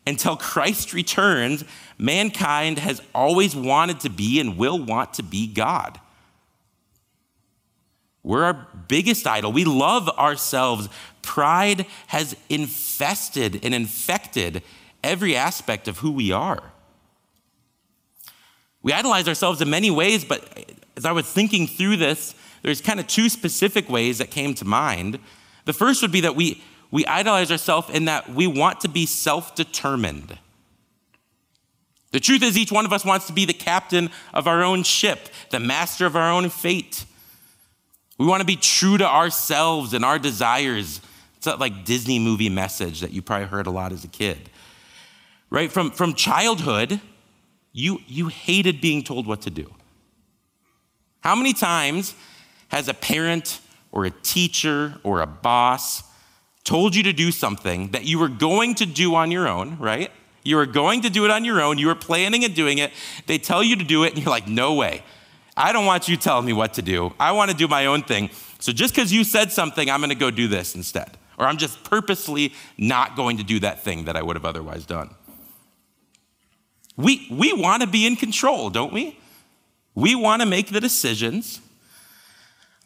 until 0.06 0.37
Christ 0.37 0.93
returns, 0.93 1.65
mankind 1.99 2.79
has 2.79 3.03
always 3.15 3.55
wanted 3.56 4.00
to 4.00 4.11
be 4.11 4.41
and 4.41 4.56
will 4.56 4.79
want 4.79 5.15
to 5.15 5.23
be 5.23 5.47
God. 5.47 6.00
We're 8.23 8.44
our 8.44 8.69
biggest 8.88 9.26
idol. 9.26 9.53
We 9.53 9.65
love 9.65 10.09
ourselves. 10.09 10.88
Pride 11.23 11.87
has 12.06 12.37
infested 12.49 13.65
and 13.65 13.75
infected 13.75 14.62
every 15.03 15.37
aspect 15.37 15.88
of 15.88 15.99
who 15.99 16.11
we 16.11 16.32
are. 16.32 16.73
We 18.82 18.93
idolize 18.93 19.29
ourselves 19.29 19.61
in 19.61 19.69
many 19.69 19.91
ways, 19.91 20.25
but 20.25 20.75
as 20.97 21.05
I 21.05 21.12
was 21.12 21.27
thinking 21.27 21.67
through 21.67 21.97
this, 21.97 22.35
there's 22.62 22.81
kind 22.81 23.00
of 23.00 23.06
two 23.06 23.29
specific 23.29 23.89
ways 23.91 24.19
that 24.19 24.31
came 24.31 24.55
to 24.55 24.65
mind. 24.65 25.19
The 25.65 25.72
first 25.72 26.01
would 26.03 26.13
be 26.13 26.20
that 26.20 26.37
we, 26.37 26.63
we 26.94 27.05
idolize 27.06 27.51
ourselves 27.51 27.91
in 27.91 28.05
that 28.05 28.32
we 28.32 28.46
want 28.46 28.79
to 28.82 28.89
be 28.89 29.05
self 29.05 29.56
determined. 29.56 30.39
The 32.13 32.20
truth 32.20 32.44
is, 32.44 32.56
each 32.56 32.70
one 32.70 32.84
of 32.84 32.93
us 32.93 33.05
wants 33.05 33.27
to 33.27 33.32
be 33.32 33.44
the 33.44 33.53
captain 33.53 34.10
of 34.32 34.46
our 34.46 34.63
own 34.63 34.84
ship, 34.84 35.29
the 35.51 35.58
master 35.58 36.06
of 36.06 36.15
our 36.15 36.31
own 36.31 36.48
fate. 36.51 37.05
We 38.17 38.27
want 38.27 38.43
to 38.43 38.46
be 38.46 38.55
true 38.55 38.96
to 38.96 39.05
ourselves 39.05 39.93
and 39.93 40.05
our 40.05 40.20
desires. 40.20 41.01
It's 41.36 41.46
that 41.46 41.58
like 41.58 41.84
Disney 41.84 42.20
movie 42.20 42.48
message 42.48 43.01
that 43.01 43.10
you 43.10 43.22
probably 43.22 43.48
heard 43.48 43.67
a 43.67 43.72
lot 43.72 43.91
as 43.91 44.05
a 44.05 44.08
kid. 44.08 44.39
Right? 45.51 45.72
From, 45.72 45.91
from 45.91 46.15
childhood, 46.15 47.01
you, 47.72 48.03
you 48.06 48.29
hated 48.29 48.81
being 48.81 49.03
told 49.03 49.27
what 49.27 49.43
to 49.43 49.51
do. 49.51 49.69
How 51.24 51.34
many 51.34 51.55
times 51.55 52.15
has 52.69 52.86
a 52.86 52.94
parent 52.94 53.58
or 53.91 54.05
a 54.05 54.10
teacher 54.10 54.94
or 55.03 55.22
a 55.22 55.27
boss 55.27 56.05
told 56.65 56.97
you 56.97 57.03
to 57.05 57.13
do 57.13 57.31
something 57.31 57.91
that 57.91 58.05
you 58.05 58.19
were 58.19 58.29
going 58.29 58.75
to 58.77 58.87
do 58.87 59.15
on 59.15 59.31
your 59.31 59.47
own, 59.47 59.79
right? 59.79 60.11
You 60.43 60.56
were 60.56 60.67
going 60.67 61.03
to 61.03 61.11
do 61.11 61.25
it 61.25 61.31
on 61.31 61.44
your 61.44 61.61
own. 61.61 61.79
You 61.79 61.87
were 61.87 61.94
planning 61.94 62.44
and 62.44 62.55
doing 62.55 62.79
it. 62.79 62.93
They 63.27 63.39
tell 63.39 63.63
you 63.63 63.77
to 63.77 63.85
do 63.85 64.05
it, 64.05 64.15
and 64.15 64.23
you're 64.23 64.31
like, 64.31 64.49
no 64.49 64.75
way. 64.75 65.03
I 65.56 65.73
don't 65.73 65.87
want 65.87 66.09
you 66.09 66.17
telling 66.17 66.47
me 66.47 66.53
what 66.53 66.75
to 66.75 66.83
do. 66.83 67.15
I 67.21 67.33
want 67.33 67.51
to 67.51 67.56
do 67.56 67.69
my 67.69 67.87
own 67.87 68.03
thing. 68.03 68.31
So 68.59 68.73
just 68.73 68.94
because 68.94 69.13
you 69.13 69.25
said 69.25 69.53
something, 69.53 69.91
I'm 69.91 70.01
going 70.01 70.11
to 70.11 70.17
go 70.17 70.31
do 70.31 70.49
this 70.49 70.75
instead. 70.75 71.17
Or 71.39 71.47
I'm 71.47 71.59
just 71.59 71.83
purposely 71.85 72.53
not 72.79 73.17
going 73.17 73.37
to 73.39 73.44
do 73.44 73.61
that 73.61 73.83
thing 73.83 74.05
that 74.05 74.17
I 74.17 74.23
would 74.23 74.37
have 74.37 74.44
otherwise 74.44 74.85
done. 74.85 75.15
We, 76.97 77.27
we 77.31 77.53
want 77.53 77.83
to 77.83 77.89
be 77.89 78.06
in 78.06 78.17
control, 78.17 78.71
don't 78.71 78.93
we? 78.93 79.19
We 79.94 80.15
want 80.15 80.43
to 80.43 80.47
make 80.47 80.71
the 80.71 80.81
decisions. 80.81 81.61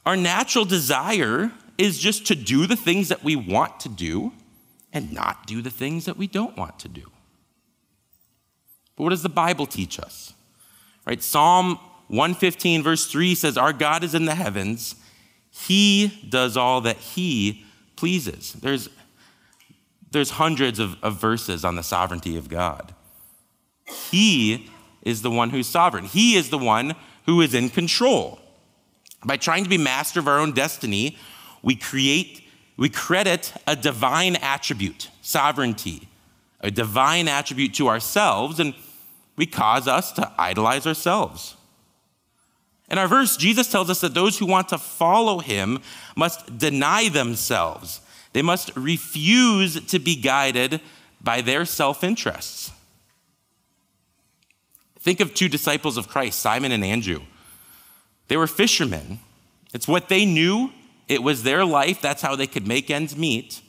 Our 0.06 0.16
natural 0.16 0.64
desire 0.64 1.52
is 1.78 1.98
just 1.98 2.26
to 2.26 2.34
do 2.34 2.66
the 2.66 2.76
things 2.76 3.08
that 3.08 3.22
we 3.22 3.36
want 3.36 3.80
to 3.80 3.88
do 3.88 4.32
and 4.92 5.12
not 5.12 5.46
do 5.46 5.62
the 5.62 5.70
things 5.70 6.04
that 6.06 6.16
we 6.16 6.26
don't 6.26 6.56
want 6.56 6.78
to 6.80 6.88
do. 6.88 7.04
But 8.96 9.04
what 9.04 9.10
does 9.10 9.22
the 9.22 9.28
Bible 9.28 9.66
teach 9.66 10.00
us? 10.00 10.34
Right? 11.06 11.22
Psalm 11.22 11.78
115, 12.08 12.82
verse 12.82 13.06
3 13.06 13.34
says, 13.34 13.56
Our 13.56 13.72
God 13.72 14.02
is 14.02 14.14
in 14.14 14.24
the 14.24 14.34
heavens. 14.34 14.96
He 15.50 16.26
does 16.28 16.56
all 16.56 16.80
that 16.82 16.96
He 16.96 17.64
pleases. 17.96 18.54
There's, 18.54 18.88
there's 20.10 20.30
hundreds 20.30 20.78
of, 20.78 20.96
of 21.02 21.20
verses 21.20 21.64
on 21.64 21.76
the 21.76 21.82
sovereignty 21.82 22.36
of 22.36 22.48
God. 22.48 22.94
He 24.10 24.68
is 25.02 25.22
the 25.22 25.30
one 25.30 25.50
who's 25.50 25.66
sovereign. 25.66 26.04
He 26.04 26.34
is 26.34 26.50
the 26.50 26.58
one 26.58 26.94
who 27.26 27.40
is 27.40 27.54
in 27.54 27.68
control. 27.68 28.40
By 29.24 29.36
trying 29.36 29.64
to 29.64 29.70
be 29.70 29.78
master 29.78 30.20
of 30.20 30.28
our 30.28 30.38
own 30.38 30.52
destiny, 30.52 31.18
we 31.62 31.74
create, 31.76 32.42
we 32.76 32.88
credit 32.88 33.52
a 33.66 33.76
divine 33.76 34.36
attribute, 34.36 35.10
sovereignty, 35.22 36.08
a 36.60 36.70
divine 36.70 37.28
attribute 37.28 37.74
to 37.74 37.88
ourselves, 37.88 38.58
and 38.60 38.74
we 39.36 39.46
cause 39.46 39.86
us 39.86 40.12
to 40.12 40.32
idolize 40.38 40.86
ourselves. 40.86 41.56
In 42.90 42.98
our 42.98 43.08
verse, 43.08 43.36
Jesus 43.36 43.70
tells 43.70 43.90
us 43.90 44.00
that 44.00 44.14
those 44.14 44.38
who 44.38 44.46
want 44.46 44.68
to 44.70 44.78
follow 44.78 45.40
him 45.40 45.80
must 46.16 46.58
deny 46.58 47.08
themselves. 47.08 48.00
They 48.32 48.42
must 48.42 48.74
refuse 48.76 49.84
to 49.86 49.98
be 49.98 50.16
guided 50.16 50.80
by 51.20 51.40
their 51.40 51.64
self 51.64 52.02
interests. 52.02 52.72
Think 55.00 55.20
of 55.20 55.34
two 55.34 55.48
disciples 55.48 55.96
of 55.96 56.08
Christ, 56.08 56.38
Simon 56.38 56.72
and 56.72 56.84
Andrew. 56.84 57.20
They 58.28 58.36
were 58.36 58.46
fishermen. 58.46 59.20
It's 59.72 59.88
what 59.88 60.08
they 60.08 60.24
knew, 60.24 60.72
it 61.08 61.22
was 61.22 61.42
their 61.42 61.64
life, 61.64 62.00
that's 62.00 62.22
how 62.22 62.36
they 62.36 62.46
could 62.46 62.66
make 62.66 62.90
ends 62.90 63.16
meet. 63.16 63.62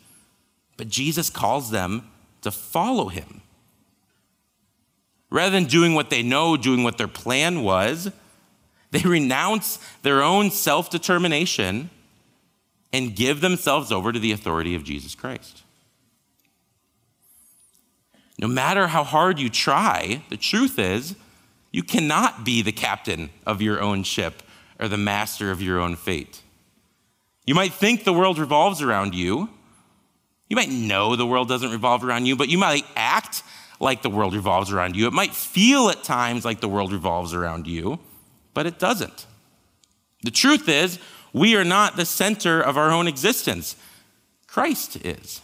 But 0.78 0.90
Jesus 0.90 1.30
calls 1.30 1.72
them 1.72 2.10
to 2.42 2.52
follow 2.52 3.08
him. 3.08 3.42
Rather 5.30 5.52
than 5.52 5.66
doing 5.66 5.94
what 5.94 6.10
they 6.10 6.24
know, 6.24 6.58
doing 6.58 6.84
what 6.84 6.98
their 6.98 7.08
plan 7.08 7.62
was, 7.62 8.12
they 8.92 9.02
renounce 9.02 9.80
their 10.02 10.24
own 10.24 10.52
self 10.52 10.90
determination 10.90 11.90
and 12.92 13.16
give 13.16 13.42
themselves 13.42 13.92
over 13.92 14.12
to 14.12 14.20
the 14.20 14.32
authority 14.32 14.74
of 14.74 14.84
Jesus 14.84 15.14
Christ. 15.14 15.64
No 18.40 18.48
matter 18.48 18.88
how 18.88 19.04
hard 19.04 19.38
you 19.38 19.50
try, 19.50 20.24
the 20.30 20.38
truth 20.38 20.80
is, 20.80 21.16
you 21.72 21.84
cannot 21.84 22.44
be 22.44 22.62
the 22.62 22.72
captain 22.72 23.30
of 23.46 23.62
your 23.62 23.82
own 23.82 24.04
ship 24.04 24.42
or 24.80 24.88
the 24.88 24.98
master 24.98 25.52
of 25.52 25.62
your 25.62 25.80
own 25.80 25.96
fate. 25.96 26.42
You 27.50 27.56
might 27.56 27.74
think 27.74 28.04
the 28.04 28.14
world 28.14 28.38
revolves 28.38 28.80
around 28.80 29.16
you. 29.16 29.50
You 30.50 30.56
might 30.56 30.70
know 30.70 31.16
the 31.16 31.26
world 31.26 31.48
doesn't 31.48 31.72
revolve 31.72 32.04
around 32.04 32.28
you, 32.28 32.36
but 32.36 32.48
you 32.48 32.60
might 32.60 32.86
act 32.96 33.42
like 33.80 34.04
the 34.04 34.10
world 34.12 34.36
revolves 34.36 34.72
around 34.72 34.96
you. 34.96 35.08
It 35.08 35.14
might 35.14 35.34
feel 35.34 35.90
at 35.90 36.04
times 36.04 36.46
like 36.46 36.60
the 36.60 36.70
world 36.70 36.94
revolves 36.94 37.34
around 37.34 37.66
you, 37.66 37.98
but 38.54 38.68
it 38.68 38.78
doesn't. 38.78 39.26
The 40.22 40.30
truth 40.30 40.70
is, 40.70 41.00
we 41.34 41.56
are 41.56 41.64
not 41.64 41.96
the 41.96 42.06
center 42.06 42.62
of 42.62 42.78
our 42.78 42.92
own 42.92 43.08
existence. 43.08 43.76
Christ 44.46 45.04
is. 45.04 45.42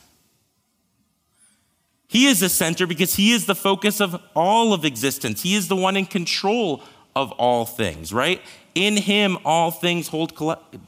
He 2.07 2.27
is 2.27 2.39
the 2.39 2.50
center 2.50 2.85
because 2.85 3.15
he 3.15 3.31
is 3.31 3.47
the 3.47 3.55
focus 3.55 4.00
of 4.00 4.21
all 4.35 4.74
of 4.74 4.85
existence. 4.85 5.41
He 5.41 5.55
is 5.55 5.69
the 5.69 5.75
one 5.75 5.97
in 5.97 6.05
control 6.05 6.83
of 7.15 7.31
all 7.31 7.65
things, 7.65 8.13
right? 8.13 8.41
In 8.75 8.98
him, 8.98 9.38
all 9.46 9.72
things 9.72 10.10
hold, 10.10 10.34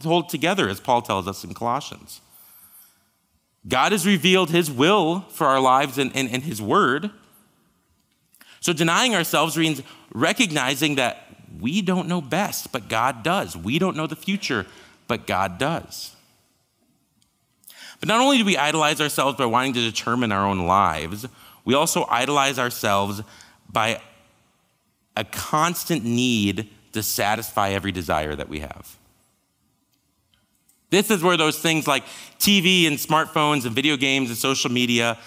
hold 0.03 0.29
together, 0.29 0.67
as 0.67 0.79
Paul 0.79 1.01
tells 1.01 1.27
us 1.27 1.43
in 1.43 1.53
Colossians. 1.53 2.21
God 3.67 3.93
has 3.93 4.05
revealed 4.05 4.49
his 4.49 4.69
will 4.69 5.21
for 5.29 5.47
our 5.47 5.59
lives 5.59 5.97
in, 5.97 6.11
in, 6.11 6.27
in 6.27 6.41
his 6.41 6.61
word. 6.61 7.09
So 8.59 8.73
denying 8.73 9.15
ourselves 9.15 9.57
means 9.57 9.81
recognizing 10.13 10.95
that 10.95 11.27
we 11.59 11.81
don't 11.81 12.07
know 12.07 12.21
best, 12.21 12.71
but 12.71 12.89
God 12.89 13.23
does. 13.23 13.55
We 13.55 13.79
don't 13.79 13.95
know 13.95 14.07
the 14.07 14.15
future, 14.15 14.65
but 15.07 15.25
God 15.25 15.57
does. 15.57 16.15
But 17.99 18.09
not 18.09 18.21
only 18.21 18.37
do 18.37 18.45
we 18.45 18.57
idolize 18.57 19.01
ourselves 19.01 19.37
by 19.37 19.45
wanting 19.45 19.73
to 19.73 19.81
determine 19.81 20.31
our 20.31 20.45
own 20.45 20.67
lives, 20.67 21.25
we 21.65 21.73
also 21.73 22.05
idolize 22.09 22.59
ourselves 22.59 23.21
by 23.69 24.01
a 25.15 25.23
constant 25.23 26.03
need 26.05 26.69
to 26.93 27.03
satisfy 27.03 27.69
every 27.71 27.91
desire 27.91 28.35
that 28.35 28.49
we 28.49 28.59
have. 28.59 28.97
This 30.89 31.11
is 31.11 31.21
where 31.21 31.37
those 31.37 31.59
things 31.59 31.87
like 31.87 32.05
TV 32.39 32.87
and 32.87 32.97
smartphones 32.97 33.65
and 33.65 33.75
video 33.75 33.97
games 33.97 34.29
and 34.29 34.37
social 34.37 34.71
media, 34.71 35.17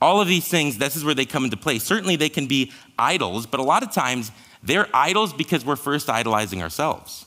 all 0.00 0.20
of 0.20 0.28
these 0.28 0.48
things, 0.48 0.78
this 0.78 0.96
is 0.96 1.04
where 1.04 1.14
they 1.14 1.24
come 1.24 1.44
into 1.44 1.56
play. 1.56 1.78
Certainly 1.78 2.16
they 2.16 2.28
can 2.28 2.46
be 2.46 2.72
idols, 2.98 3.46
but 3.46 3.60
a 3.60 3.62
lot 3.62 3.82
of 3.82 3.92
times 3.92 4.32
they're 4.62 4.88
idols 4.92 5.32
because 5.32 5.64
we're 5.64 5.76
first 5.76 6.10
idolizing 6.10 6.62
ourselves. 6.62 7.26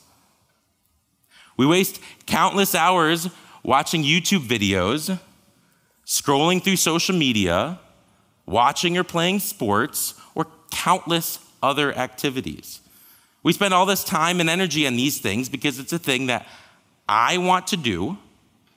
We 1.56 1.66
waste 1.66 2.00
countless 2.26 2.74
hours 2.74 3.28
watching 3.62 4.02
YouTube 4.02 4.46
videos, 4.46 5.18
scrolling 6.06 6.62
through 6.62 6.76
social 6.76 7.16
media, 7.16 7.80
watching 8.46 8.96
or 8.96 9.04
playing 9.04 9.40
sports, 9.40 10.14
or 10.34 10.46
countless 10.70 11.38
other 11.62 11.92
activities. 11.96 12.80
We 13.42 13.52
spend 13.52 13.72
all 13.72 13.86
this 13.86 14.04
time 14.04 14.40
and 14.40 14.50
energy 14.50 14.86
on 14.86 14.96
these 14.96 15.20
things 15.20 15.48
because 15.48 15.78
it's 15.78 15.92
a 15.92 15.98
thing 15.98 16.26
that 16.26 16.46
I 17.08 17.38
want 17.38 17.68
to 17.68 17.76
do. 17.76 18.18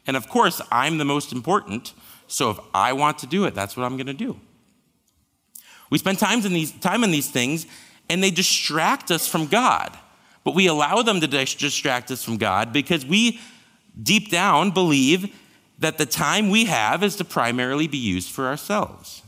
And 0.07 0.15
of 0.15 0.29
course, 0.29 0.61
I'm 0.71 0.97
the 0.97 1.05
most 1.05 1.31
important. 1.31 1.93
So 2.27 2.51
if 2.51 2.59
I 2.73 2.93
want 2.93 3.19
to 3.19 3.27
do 3.27 3.45
it, 3.45 3.53
that's 3.53 3.75
what 3.75 3.85
I'm 3.85 3.97
going 3.97 4.07
to 4.07 4.13
do. 4.13 4.39
We 5.89 5.97
spend 5.97 6.19
times 6.19 6.45
in 6.45 6.53
these, 6.53 6.71
time 6.71 7.03
in 7.03 7.11
these 7.11 7.29
things 7.29 7.65
and 8.09 8.23
they 8.23 8.31
distract 8.31 9.11
us 9.11 9.27
from 9.27 9.47
God. 9.47 9.97
But 10.43 10.55
we 10.55 10.67
allow 10.67 11.01
them 11.01 11.21
to 11.21 11.27
distract 11.27 12.09
us 12.11 12.23
from 12.23 12.37
God 12.37 12.73
because 12.73 13.05
we 13.05 13.39
deep 14.01 14.31
down 14.31 14.71
believe 14.71 15.35
that 15.79 15.97
the 15.97 16.05
time 16.05 16.49
we 16.49 16.65
have 16.65 17.03
is 17.03 17.15
to 17.17 17.25
primarily 17.25 17.87
be 17.87 17.97
used 17.97 18.29
for 18.29 18.47
ourselves. 18.47 19.23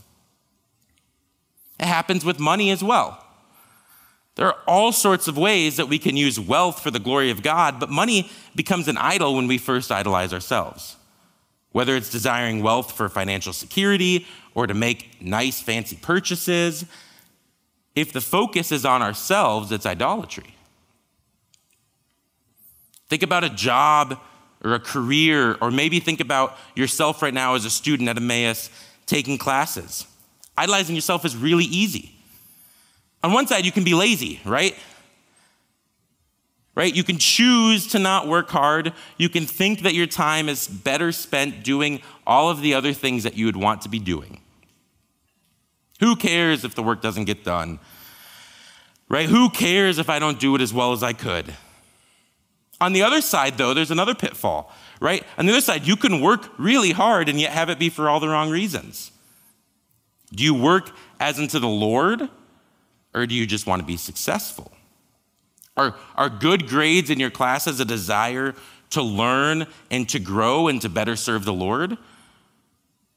It 1.78 1.86
happens 1.86 2.24
with 2.24 2.38
money 2.38 2.70
as 2.70 2.82
well. 2.82 3.23
There 4.36 4.48
are 4.48 4.58
all 4.66 4.90
sorts 4.90 5.28
of 5.28 5.38
ways 5.38 5.76
that 5.76 5.88
we 5.88 5.98
can 5.98 6.16
use 6.16 6.40
wealth 6.40 6.82
for 6.82 6.90
the 6.90 6.98
glory 6.98 7.30
of 7.30 7.42
God, 7.42 7.78
but 7.78 7.88
money 7.88 8.30
becomes 8.54 8.88
an 8.88 8.96
idol 8.96 9.36
when 9.36 9.46
we 9.46 9.58
first 9.58 9.92
idolize 9.92 10.32
ourselves. 10.32 10.96
Whether 11.70 11.96
it's 11.96 12.10
desiring 12.10 12.62
wealth 12.62 12.92
for 12.92 13.08
financial 13.08 13.52
security 13.52 14.26
or 14.54 14.66
to 14.66 14.74
make 14.74 15.20
nice, 15.20 15.60
fancy 15.60 15.96
purchases, 15.96 16.84
if 17.94 18.12
the 18.12 18.20
focus 18.20 18.72
is 18.72 18.84
on 18.84 19.02
ourselves, 19.02 19.70
it's 19.70 19.86
idolatry. 19.86 20.54
Think 23.08 23.22
about 23.22 23.44
a 23.44 23.50
job 23.50 24.18
or 24.64 24.74
a 24.74 24.80
career, 24.80 25.56
or 25.60 25.70
maybe 25.70 26.00
think 26.00 26.20
about 26.20 26.56
yourself 26.74 27.22
right 27.22 27.34
now 27.34 27.54
as 27.54 27.64
a 27.64 27.70
student 27.70 28.08
at 28.08 28.16
Emmaus 28.16 28.70
taking 29.06 29.36
classes. 29.36 30.06
Idolizing 30.56 30.94
yourself 30.94 31.24
is 31.24 31.36
really 31.36 31.66
easy. 31.66 32.13
On 33.24 33.32
one 33.32 33.46
side, 33.46 33.64
you 33.64 33.72
can 33.72 33.84
be 33.84 33.94
lazy, 33.94 34.38
right? 34.44 34.76
Right? 36.74 36.94
You 36.94 37.02
can 37.02 37.16
choose 37.16 37.86
to 37.88 37.98
not 37.98 38.28
work 38.28 38.50
hard. 38.50 38.92
You 39.16 39.30
can 39.30 39.46
think 39.46 39.80
that 39.80 39.94
your 39.94 40.06
time 40.06 40.46
is 40.46 40.68
better 40.68 41.10
spent 41.10 41.64
doing 41.64 42.02
all 42.26 42.50
of 42.50 42.60
the 42.60 42.74
other 42.74 42.92
things 42.92 43.22
that 43.22 43.34
you 43.34 43.46
would 43.46 43.56
want 43.56 43.80
to 43.80 43.88
be 43.88 43.98
doing. 43.98 44.42
Who 46.00 46.16
cares 46.16 46.64
if 46.64 46.74
the 46.74 46.82
work 46.82 47.00
doesn't 47.00 47.24
get 47.24 47.44
done? 47.44 47.78
Right? 49.08 49.26
Who 49.26 49.48
cares 49.48 49.98
if 49.98 50.10
I 50.10 50.18
don't 50.18 50.38
do 50.38 50.54
it 50.54 50.60
as 50.60 50.74
well 50.74 50.92
as 50.92 51.02
I 51.02 51.14
could? 51.14 51.54
On 52.78 52.92
the 52.92 53.04
other 53.04 53.22
side, 53.22 53.56
though, 53.56 53.72
there's 53.72 53.90
another 53.90 54.14
pitfall, 54.14 54.70
right? 55.00 55.24
On 55.38 55.46
the 55.46 55.52
other 55.52 55.62
side, 55.62 55.86
you 55.86 55.96
can 55.96 56.20
work 56.20 56.50
really 56.58 56.90
hard 56.90 57.30
and 57.30 57.40
yet 57.40 57.52
have 57.52 57.70
it 57.70 57.78
be 57.78 57.88
for 57.88 58.06
all 58.06 58.20
the 58.20 58.28
wrong 58.28 58.50
reasons. 58.50 59.12
Do 60.30 60.44
you 60.44 60.52
work 60.52 60.90
as 61.18 61.38
unto 61.38 61.58
the 61.58 61.68
Lord, 61.68 62.28
or 63.14 63.26
do 63.26 63.34
you 63.34 63.46
just 63.46 63.66
want 63.66 63.80
to 63.80 63.86
be 63.86 63.96
successful? 63.96 64.72
Are, 65.76 65.94
are 66.16 66.28
good 66.28 66.68
grades 66.68 67.10
in 67.10 67.18
your 67.18 67.30
classes 67.30 67.80
a 67.80 67.84
desire 67.84 68.54
to 68.90 69.02
learn 69.02 69.66
and 69.90 70.08
to 70.08 70.18
grow 70.18 70.68
and 70.68 70.80
to 70.82 70.88
better 70.88 71.16
serve 71.16 71.44
the 71.44 71.52
Lord? 71.52 71.92
Or 71.92 71.98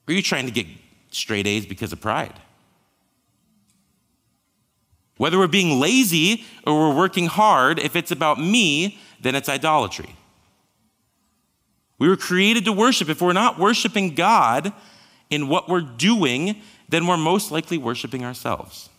are 0.07 0.13
you 0.13 0.21
trying 0.21 0.45
to 0.45 0.51
get 0.51 0.65
straight 1.11 1.45
A's 1.45 1.65
because 1.65 1.91
of 1.91 2.01
pride? 2.01 2.39
Whether 5.17 5.37
we're 5.37 5.47
being 5.47 5.79
lazy 5.79 6.45
or 6.65 6.89
we're 6.89 6.95
working 6.95 7.25
hard, 7.25 7.79
if 7.79 7.95
it's 7.95 8.11
about 8.11 8.39
me, 8.39 8.99
then 9.19 9.35
it's 9.35 9.49
idolatry. 9.49 10.15
We 11.99 12.07
were 12.07 12.17
created 12.17 12.65
to 12.65 12.71
worship. 12.71 13.09
If 13.09 13.21
we're 13.21 13.33
not 13.33 13.57
worshiping 13.57 14.13
God 14.13 14.71
in 15.31 15.47
what 15.47 15.67
we're 15.67 15.81
doing, 15.81 16.61
then 16.87 17.07
we're 17.07 17.17
most 17.17 17.51
likely 17.51 17.79
worshiping 17.79 18.23
ourselves. 18.23 18.89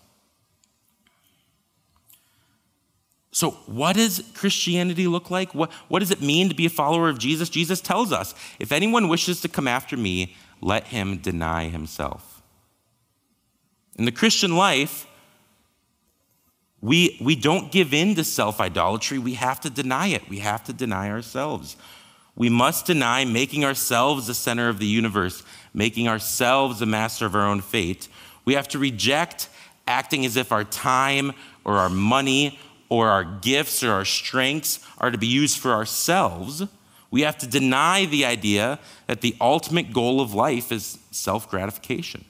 So, 3.31 3.51
what 3.67 3.97
does 3.97 4.23
Christianity 4.35 5.07
look 5.07 5.31
like? 5.31 5.55
What, 5.55 5.71
what 5.89 5.99
does 5.99 6.11
it 6.11 6.23
mean 6.23 6.49
to 6.49 6.55
be 6.55 6.67
a 6.67 6.71
follower 6.71 7.09
of 7.09 7.19
Jesus? 7.19 7.49
Jesus 7.49 7.81
tells 7.81 8.13
us 8.13 8.35
if 8.59 8.73
anyone 8.73 9.09
wishes 9.09 9.41
to 9.43 9.49
come 9.49 9.69
after 9.69 9.97
me, 9.97 10.35
let 10.61 10.89
him 10.89 11.19
deny 11.19 11.69
himself. 11.69 12.43
In 13.97 14.05
the 14.05 14.13
Christian 14.13 14.57
life, 14.57 15.07
we, 16.81 17.19
we 17.21 17.35
don't 17.35 17.73
give 17.73 17.93
in 17.93 18.15
to 18.15 18.25
self 18.25 18.61
idolatry. 18.61 19.19
We 19.19 19.35
have 19.35 19.61
to 19.61 19.71
deny 19.71 20.09
it. 20.09 20.29
We 20.29 20.39
have 20.39 20.65
to 20.65 20.73
deny 20.73 21.11
ourselves. 21.11 21.77
We 22.35 22.49
must 22.49 22.87
deny 22.87 23.25
making 23.25 23.65
ourselves 23.65 24.29
the 24.29 24.35
center 24.35 24.69
of 24.69 24.79
the 24.79 24.87
universe, 24.87 25.43
making 25.75 26.07
ourselves 26.07 26.79
the 26.79 26.87
master 26.87 27.27
of 27.27 27.35
our 27.35 27.47
own 27.47 27.61
fate. 27.61 28.09
We 28.45 28.55
have 28.55 28.69
to 28.69 28.79
reject 28.79 29.49
acting 29.89 30.25
as 30.25 30.37
if 30.37 30.53
our 30.53 30.63
time 30.63 31.33
or 31.65 31.79
our 31.79 31.89
money 31.89 32.61
or 32.89 33.09
our 33.09 33.25
gifts 33.25 33.83
or 33.83 33.93
our 33.93 34.05
strengths 34.05 34.81
are 34.99 35.11
to 35.11 35.19
be 35.19 35.27
used 35.27 35.59
for 35.59 35.73
ourselves, 35.73 36.65
we 37.11 37.23
have 37.23 37.39
to 37.39 37.47
deny 37.47 38.05
the 38.05 38.25
idea 38.25 38.79
that 39.07 39.21
the 39.21 39.37
ultimate 39.41 39.93
goal 39.93 40.21
of 40.21 40.35
life 40.35 40.71
is 40.71 40.99
self 41.11 41.49
gratification. 41.49 42.25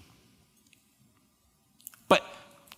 But 2.08 2.22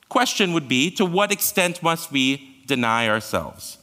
question 0.09 0.53
would 0.55 0.69
be 0.69 0.91
to 0.93 1.05
what 1.05 1.33
extent 1.33 1.83
must 1.83 2.11
we 2.11 2.63
deny 2.67 3.09
ourselves? 3.09 3.79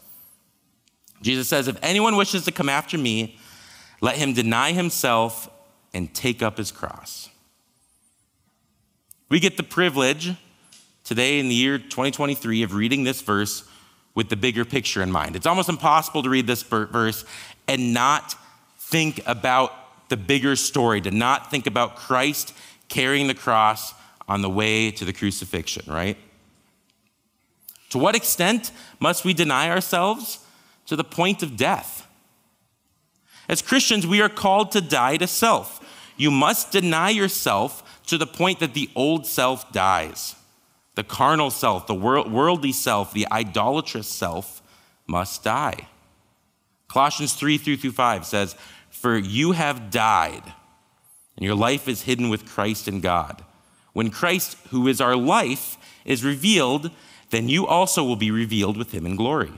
Jesus 1.21 1.47
says, 1.47 1.67
If 1.67 1.77
anyone 1.81 2.15
wishes 2.15 2.45
to 2.45 2.51
come 2.51 2.69
after 2.69 2.97
me, 2.97 3.37
let 4.01 4.17
him 4.17 4.33
deny 4.33 4.71
himself 4.71 5.49
and 5.93 6.13
take 6.13 6.41
up 6.41 6.57
his 6.57 6.71
cross. 6.71 7.29
We 9.29 9.39
get 9.39 9.57
the 9.57 9.63
privilege 9.63 10.33
today 11.03 11.39
in 11.39 11.49
the 11.49 11.55
year 11.55 11.77
2023 11.77 12.63
of 12.63 12.73
reading 12.73 13.03
this 13.03 13.21
verse 13.21 13.66
with 14.17 14.29
the 14.29 14.35
bigger 14.35 14.65
picture 14.65 15.03
in 15.03 15.11
mind. 15.11 15.35
It's 15.35 15.45
almost 15.45 15.69
impossible 15.69 16.23
to 16.23 16.29
read 16.29 16.47
this 16.47 16.63
verse 16.63 17.23
and 17.67 17.93
not 17.93 18.33
think 18.79 19.21
about 19.27 19.71
the 20.09 20.17
bigger 20.17 20.55
story, 20.55 21.01
to 21.01 21.11
not 21.11 21.51
think 21.51 21.67
about 21.67 21.97
Christ 21.97 22.51
carrying 22.89 23.27
the 23.27 23.35
cross 23.35 23.93
on 24.27 24.41
the 24.41 24.49
way 24.49 24.89
to 24.89 25.05
the 25.05 25.13
crucifixion, 25.13 25.85
right? 25.87 26.17
To 27.91 27.99
what 27.99 28.15
extent 28.15 28.71
must 28.99 29.23
we 29.23 29.35
deny 29.35 29.69
ourselves? 29.69 30.39
To 30.87 30.95
the 30.95 31.03
point 31.03 31.43
of 31.43 31.55
death. 31.55 32.07
As 33.47 33.61
Christians, 33.61 34.07
we 34.07 34.19
are 34.19 34.29
called 34.29 34.71
to 34.71 34.81
die 34.81 35.17
to 35.17 35.27
self. 35.27 35.79
You 36.17 36.31
must 36.31 36.71
deny 36.71 37.11
yourself 37.11 38.01
to 38.07 38.17
the 38.17 38.25
point 38.25 38.61
that 38.61 38.73
the 38.73 38.89
old 38.95 39.27
self 39.27 39.71
dies. 39.71 40.35
The 40.97 41.03
carnal 41.03 41.51
self, 41.51 41.85
the 41.85 41.93
worldly 41.93 42.71
self, 42.71 43.13
the 43.13 43.27
idolatrous 43.31 44.07
self 44.07 44.63
must 45.05 45.43
die. 45.43 45.87
Colossians 46.87 47.35
3 47.35 47.59
3 47.59 47.75
through 47.75 47.91
5 47.91 48.25
says, 48.25 48.55
For 48.89 49.15
you 49.15 49.51
have 49.51 49.91
died, 49.91 50.41
and 51.35 51.45
your 51.45 51.53
life 51.53 51.87
is 51.87 52.01
hidden 52.01 52.29
with 52.29 52.47
Christ 52.47 52.87
in 52.87 52.99
God. 52.99 53.45
When 53.93 54.09
Christ, 54.09 54.57
who 54.71 54.87
is 54.87 54.99
our 54.99 55.15
life, 55.15 55.77
is 56.03 56.25
revealed, 56.25 56.89
then 57.29 57.47
you 57.47 57.67
also 57.67 58.03
will 58.03 58.15
be 58.15 58.31
revealed 58.31 58.75
with 58.75 58.91
him 58.91 59.05
in 59.05 59.15
glory. 59.15 59.53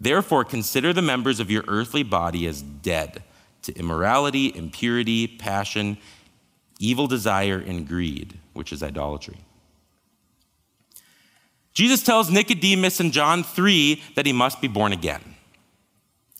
Therefore, 0.00 0.44
consider 0.44 0.92
the 0.92 1.00
members 1.00 1.38
of 1.38 1.52
your 1.52 1.62
earthly 1.68 2.02
body 2.02 2.48
as 2.48 2.60
dead 2.60 3.22
to 3.62 3.78
immorality, 3.78 4.52
impurity, 4.56 5.28
passion, 5.28 5.96
evil 6.80 7.06
desire, 7.06 7.60
and 7.64 7.86
greed, 7.86 8.36
which 8.52 8.72
is 8.72 8.82
idolatry. 8.82 9.38
Jesus 11.72 12.02
tells 12.02 12.30
Nicodemus 12.30 13.00
in 13.00 13.12
John 13.12 13.44
3 13.44 14.02
that 14.16 14.26
he 14.26 14.32
must 14.32 14.60
be 14.60 14.68
born 14.68 14.92
again. 14.92 15.22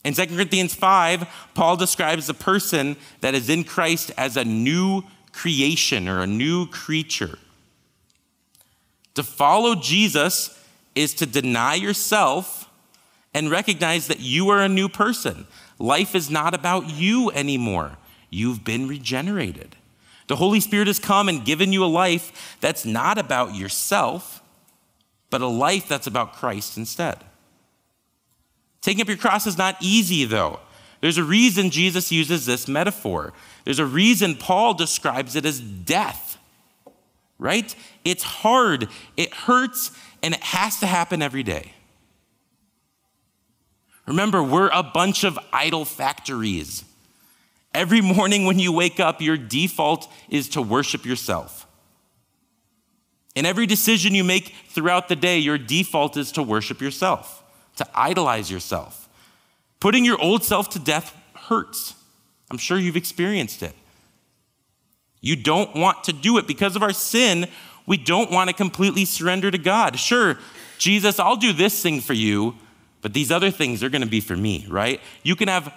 In 0.03 0.13
2 0.13 0.27
Corinthians 0.27 0.73
5, 0.73 1.27
Paul 1.53 1.77
describes 1.77 2.27
a 2.27 2.33
person 2.33 2.97
that 3.21 3.35
is 3.35 3.49
in 3.49 3.63
Christ 3.63 4.11
as 4.17 4.35
a 4.35 4.43
new 4.43 5.03
creation 5.31 6.07
or 6.07 6.21
a 6.21 6.27
new 6.27 6.67
creature. 6.67 7.37
To 9.15 9.23
follow 9.23 9.75
Jesus 9.75 10.57
is 10.95 11.13
to 11.15 11.25
deny 11.25 11.75
yourself 11.75 12.69
and 13.33 13.49
recognize 13.49 14.07
that 14.07 14.19
you 14.19 14.49
are 14.49 14.61
a 14.61 14.69
new 14.69 14.89
person. 14.89 15.45
Life 15.79 16.15
is 16.15 16.29
not 16.29 16.53
about 16.53 16.89
you 16.89 17.31
anymore. 17.31 17.97
You've 18.29 18.63
been 18.63 18.87
regenerated. 18.87 19.75
The 20.27 20.37
Holy 20.37 20.59
Spirit 20.59 20.87
has 20.87 20.99
come 20.99 21.29
and 21.29 21.45
given 21.45 21.73
you 21.73 21.83
a 21.83 21.87
life 21.87 22.57
that's 22.61 22.85
not 22.85 23.17
about 23.17 23.55
yourself 23.55 24.40
but 25.31 25.41
a 25.41 25.47
life 25.47 25.87
that's 25.87 26.05
about 26.05 26.33
Christ 26.33 26.77
instead. 26.77 27.17
Taking 28.81 29.01
up 29.01 29.07
your 29.07 29.17
cross 29.17 29.47
is 29.47 29.57
not 29.57 29.77
easy, 29.79 30.25
though. 30.25 30.59
There's 30.99 31.17
a 31.17 31.23
reason 31.23 31.71
Jesus 31.71 32.11
uses 32.11 32.45
this 32.45 32.67
metaphor. 32.67 33.33
There's 33.63 33.79
a 33.79 33.85
reason 33.85 34.35
Paul 34.35 34.75
describes 34.75 35.35
it 35.35 35.45
as 35.45 35.59
death, 35.59 36.37
right? 37.39 37.75
It's 38.05 38.23
hard, 38.23 38.87
it 39.17 39.33
hurts, 39.33 39.91
and 40.21 40.35
it 40.35 40.41
has 40.41 40.79
to 40.81 40.85
happen 40.85 41.23
every 41.23 41.41
day. 41.43 41.73
Remember, 44.05 44.43
we're 44.43 44.69
a 44.69 44.83
bunch 44.83 45.23
of 45.23 45.39
idol 45.53 45.85
factories. 45.85 46.83
Every 47.73 48.01
morning 48.01 48.45
when 48.45 48.59
you 48.59 48.71
wake 48.71 48.99
up, 48.99 49.21
your 49.21 49.37
default 49.37 50.11
is 50.29 50.49
to 50.49 50.61
worship 50.61 51.05
yourself. 51.05 51.65
In 53.35 53.45
every 53.45 53.65
decision 53.65 54.13
you 54.13 54.23
make 54.23 54.53
throughout 54.69 55.07
the 55.07 55.15
day, 55.15 55.39
your 55.39 55.57
default 55.57 56.17
is 56.17 56.31
to 56.33 56.43
worship 56.43 56.81
yourself, 56.81 57.43
to 57.77 57.87
idolize 57.95 58.51
yourself. 58.51 59.07
Putting 59.79 60.05
your 60.05 60.21
old 60.21 60.43
self 60.43 60.69
to 60.71 60.79
death 60.79 61.15
hurts. 61.33 61.95
I'm 62.49 62.57
sure 62.57 62.77
you've 62.77 62.97
experienced 62.97 63.63
it. 63.63 63.73
You 65.21 65.35
don't 65.35 65.75
want 65.75 66.03
to 66.05 66.13
do 66.13 66.37
it 66.37 66.47
because 66.47 66.75
of 66.75 66.83
our 66.83 66.91
sin. 66.91 67.47
We 67.85 67.97
don't 67.97 68.31
want 68.31 68.49
to 68.49 68.55
completely 68.55 69.05
surrender 69.05 69.49
to 69.49 69.57
God. 69.57 69.97
Sure, 69.97 70.37
Jesus, 70.77 71.19
I'll 71.19 71.35
do 71.35 71.53
this 71.53 71.81
thing 71.81 72.01
for 72.01 72.13
you, 72.13 72.55
but 73.01 73.13
these 73.13 73.31
other 73.31 73.51
things 73.51 73.83
are 73.83 73.89
going 73.89 74.01
to 74.01 74.07
be 74.07 74.19
for 74.19 74.35
me, 74.35 74.65
right? 74.67 74.99
You 75.23 75.35
can 75.35 75.47
have 75.47 75.73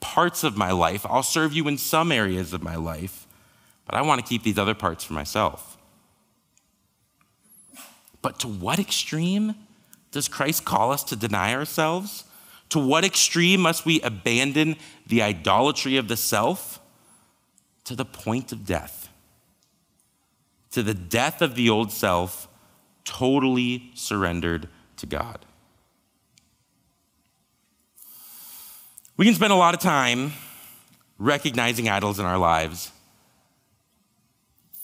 parts 0.00 0.44
of 0.44 0.56
my 0.56 0.72
life. 0.72 1.04
I'll 1.06 1.22
serve 1.22 1.52
you 1.52 1.66
in 1.68 1.78
some 1.78 2.12
areas 2.12 2.52
of 2.52 2.62
my 2.62 2.76
life, 2.76 3.26
but 3.86 3.94
I 3.94 4.02
want 4.02 4.20
to 4.20 4.26
keep 4.26 4.42
these 4.42 4.58
other 4.58 4.74
parts 4.74 5.04
for 5.04 5.14
myself. 5.14 5.78
But 8.22 8.38
to 8.40 8.48
what 8.48 8.78
extreme 8.78 9.56
does 10.12 10.28
Christ 10.28 10.64
call 10.64 10.92
us 10.92 11.02
to 11.04 11.16
deny 11.16 11.52
ourselves? 11.52 12.24
To 12.70 12.78
what 12.78 13.04
extreme 13.04 13.60
must 13.60 13.84
we 13.84 14.00
abandon 14.00 14.76
the 15.06 15.20
idolatry 15.20 15.96
of 15.96 16.08
the 16.08 16.16
self? 16.16 16.80
To 17.84 17.96
the 17.96 18.04
point 18.04 18.52
of 18.52 18.64
death. 18.64 19.08
To 20.70 20.82
the 20.82 20.94
death 20.94 21.42
of 21.42 21.54
the 21.54 21.68
old 21.68 21.92
self, 21.92 22.48
totally 23.04 23.90
surrendered 23.94 24.68
to 24.96 25.06
God. 25.06 25.44
We 29.16 29.26
can 29.26 29.34
spend 29.34 29.52
a 29.52 29.56
lot 29.56 29.74
of 29.74 29.80
time 29.80 30.32
recognizing 31.18 31.88
idols 31.88 32.18
in 32.18 32.24
our 32.24 32.38
lives, 32.38 32.90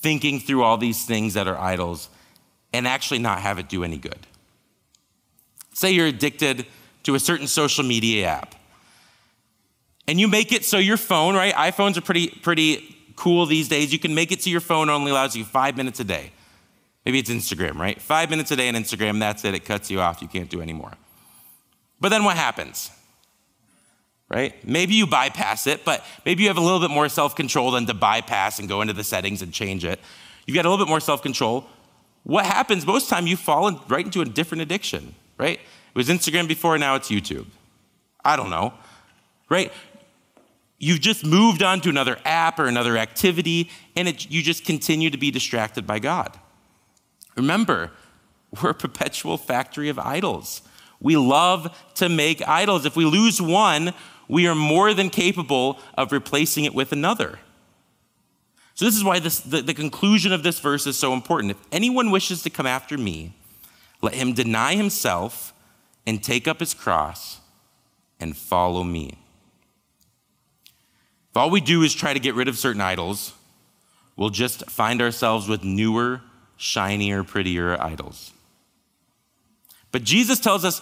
thinking 0.00 0.38
through 0.38 0.62
all 0.62 0.76
these 0.76 1.04
things 1.04 1.34
that 1.34 1.48
are 1.48 1.58
idols, 1.58 2.08
and 2.72 2.86
actually 2.86 3.18
not 3.18 3.40
have 3.40 3.58
it 3.58 3.68
do 3.68 3.84
any 3.84 3.96
good. 3.96 4.26
Say 5.72 5.92
you're 5.92 6.06
addicted 6.06 6.66
to 7.04 7.14
a 7.14 7.20
certain 7.20 7.46
social 7.46 7.84
media 7.84 8.26
app. 8.26 8.54
And 10.06 10.18
you 10.18 10.26
make 10.26 10.52
it 10.52 10.64
so 10.64 10.78
your 10.78 10.96
phone, 10.96 11.34
right? 11.34 11.54
iPhones 11.54 11.96
are 11.96 12.00
pretty, 12.00 12.28
pretty 12.28 12.96
cool 13.14 13.46
these 13.46 13.68
days. 13.68 13.92
You 13.92 13.98
can 13.98 14.14
make 14.14 14.32
it 14.32 14.42
so 14.42 14.50
your 14.50 14.60
phone 14.60 14.88
only 14.88 15.10
allows 15.10 15.36
you 15.36 15.44
five 15.44 15.76
minutes 15.76 16.00
a 16.00 16.04
day. 16.04 16.32
Maybe 17.04 17.18
it's 17.18 17.30
Instagram, 17.30 17.76
right? 17.76 18.00
Five 18.00 18.30
minutes 18.30 18.50
a 18.50 18.56
day 18.56 18.68
on 18.68 18.74
Instagram, 18.74 19.18
that's 19.18 19.44
it. 19.44 19.54
It 19.54 19.64
cuts 19.64 19.90
you 19.90 20.00
off. 20.00 20.20
You 20.20 20.28
can't 20.28 20.50
do 20.50 20.60
anymore. 20.60 20.92
But 22.00 22.10
then 22.10 22.24
what 22.24 22.36
happens? 22.36 22.90
Right? 24.28 24.62
Maybe 24.66 24.94
you 24.94 25.06
bypass 25.06 25.66
it, 25.66 25.84
but 25.84 26.04
maybe 26.26 26.42
you 26.42 26.48
have 26.48 26.58
a 26.58 26.62
little 26.62 26.80
bit 26.80 26.90
more 26.90 27.08
self 27.08 27.34
control 27.34 27.70
than 27.70 27.86
to 27.86 27.94
bypass 27.94 28.58
and 28.58 28.68
go 28.68 28.82
into 28.82 28.92
the 28.92 29.04
settings 29.04 29.40
and 29.40 29.52
change 29.52 29.84
it. 29.84 30.00
You've 30.46 30.54
got 30.54 30.66
a 30.66 30.68
little 30.70 30.84
bit 30.84 30.90
more 30.90 31.00
self 31.00 31.22
control 31.22 31.66
what 32.28 32.44
happens 32.44 32.84
most 32.84 33.08
time 33.08 33.26
you 33.26 33.38
fall 33.38 33.68
in, 33.68 33.80
right 33.88 34.04
into 34.04 34.20
a 34.20 34.24
different 34.26 34.60
addiction, 34.60 35.14
right? 35.38 35.58
It 35.58 35.94
was 35.94 36.10
Instagram 36.10 36.46
before, 36.46 36.76
now 36.76 36.94
it's 36.94 37.08
YouTube. 37.08 37.46
I 38.22 38.36
don't 38.36 38.50
know, 38.50 38.74
right? 39.48 39.72
You've 40.78 41.00
just 41.00 41.24
moved 41.24 41.62
on 41.62 41.80
to 41.80 41.88
another 41.88 42.18
app 42.26 42.58
or 42.58 42.66
another 42.66 42.98
activity, 42.98 43.70
and 43.96 44.06
it, 44.08 44.30
you 44.30 44.42
just 44.42 44.66
continue 44.66 45.08
to 45.08 45.16
be 45.16 45.30
distracted 45.30 45.86
by 45.86 46.00
God. 46.00 46.38
Remember, 47.34 47.92
we're 48.62 48.70
a 48.70 48.74
perpetual 48.74 49.38
factory 49.38 49.88
of 49.88 49.98
idols. 49.98 50.60
We 51.00 51.16
love 51.16 51.74
to 51.94 52.10
make 52.10 52.46
idols. 52.46 52.84
If 52.84 52.94
we 52.94 53.06
lose 53.06 53.40
one, 53.40 53.94
we 54.28 54.46
are 54.46 54.54
more 54.54 54.92
than 54.92 55.08
capable 55.08 55.80
of 55.96 56.12
replacing 56.12 56.66
it 56.66 56.74
with 56.74 56.92
another. 56.92 57.38
So, 58.78 58.84
this 58.84 58.94
is 58.94 59.02
why 59.02 59.18
this, 59.18 59.40
the, 59.40 59.60
the 59.60 59.74
conclusion 59.74 60.32
of 60.32 60.44
this 60.44 60.60
verse 60.60 60.86
is 60.86 60.96
so 60.96 61.12
important. 61.12 61.50
If 61.50 61.56
anyone 61.72 62.12
wishes 62.12 62.44
to 62.44 62.50
come 62.50 62.64
after 62.64 62.96
me, 62.96 63.34
let 64.02 64.14
him 64.14 64.34
deny 64.34 64.76
himself 64.76 65.52
and 66.06 66.22
take 66.22 66.46
up 66.46 66.60
his 66.60 66.74
cross 66.74 67.40
and 68.20 68.36
follow 68.36 68.84
me. 68.84 69.18
If 71.30 71.36
all 71.36 71.50
we 71.50 71.60
do 71.60 71.82
is 71.82 71.92
try 71.92 72.14
to 72.14 72.20
get 72.20 72.36
rid 72.36 72.46
of 72.46 72.56
certain 72.56 72.80
idols, 72.80 73.32
we'll 74.14 74.30
just 74.30 74.70
find 74.70 75.02
ourselves 75.02 75.48
with 75.48 75.64
newer, 75.64 76.20
shinier, 76.56 77.24
prettier 77.24 77.82
idols. 77.82 78.32
But 79.90 80.04
Jesus 80.04 80.38
tells 80.38 80.64
us 80.64 80.80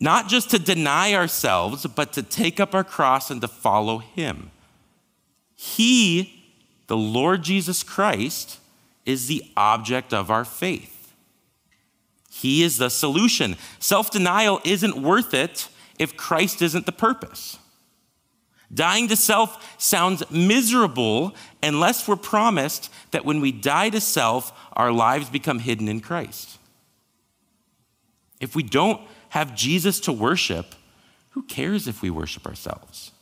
not 0.00 0.26
just 0.26 0.48
to 0.52 0.58
deny 0.58 1.12
ourselves, 1.12 1.84
but 1.84 2.14
to 2.14 2.22
take 2.22 2.58
up 2.58 2.74
our 2.74 2.82
cross 2.82 3.30
and 3.30 3.42
to 3.42 3.48
follow 3.48 3.98
him. 3.98 4.52
He 5.54 6.39
the 6.90 6.96
Lord 6.96 7.44
Jesus 7.44 7.84
Christ 7.84 8.58
is 9.06 9.28
the 9.28 9.44
object 9.56 10.12
of 10.12 10.28
our 10.28 10.44
faith. 10.44 11.14
He 12.28 12.64
is 12.64 12.78
the 12.78 12.88
solution. 12.88 13.54
Self 13.78 14.10
denial 14.10 14.60
isn't 14.64 15.00
worth 15.00 15.32
it 15.32 15.68
if 16.00 16.16
Christ 16.16 16.60
isn't 16.60 16.86
the 16.86 16.92
purpose. 16.92 17.60
Dying 18.74 19.06
to 19.06 19.14
self 19.14 19.80
sounds 19.80 20.28
miserable 20.32 21.36
unless 21.62 22.08
we're 22.08 22.16
promised 22.16 22.92
that 23.12 23.24
when 23.24 23.40
we 23.40 23.52
die 23.52 23.90
to 23.90 24.00
self, 24.00 24.52
our 24.72 24.90
lives 24.90 25.30
become 25.30 25.60
hidden 25.60 25.86
in 25.86 26.00
Christ. 26.00 26.58
If 28.40 28.56
we 28.56 28.64
don't 28.64 29.00
have 29.28 29.54
Jesus 29.54 30.00
to 30.00 30.12
worship, 30.12 30.74
who 31.30 31.44
cares 31.44 31.86
if 31.86 32.02
we 32.02 32.10
worship 32.10 32.48
ourselves? 32.48 33.12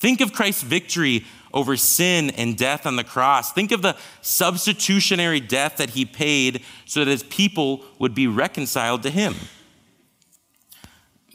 Think 0.00 0.22
of 0.22 0.32
Christ's 0.32 0.62
victory 0.62 1.26
over 1.52 1.76
sin 1.76 2.30
and 2.30 2.56
death 2.56 2.86
on 2.86 2.96
the 2.96 3.04
cross. 3.04 3.52
Think 3.52 3.70
of 3.70 3.82
the 3.82 3.96
substitutionary 4.22 5.40
death 5.40 5.76
that 5.76 5.90
he 5.90 6.04
paid 6.04 6.62
so 6.86 7.04
that 7.04 7.10
his 7.10 7.22
people 7.24 7.84
would 7.98 8.14
be 8.14 8.26
reconciled 8.26 9.02
to 9.02 9.10
him. 9.10 9.34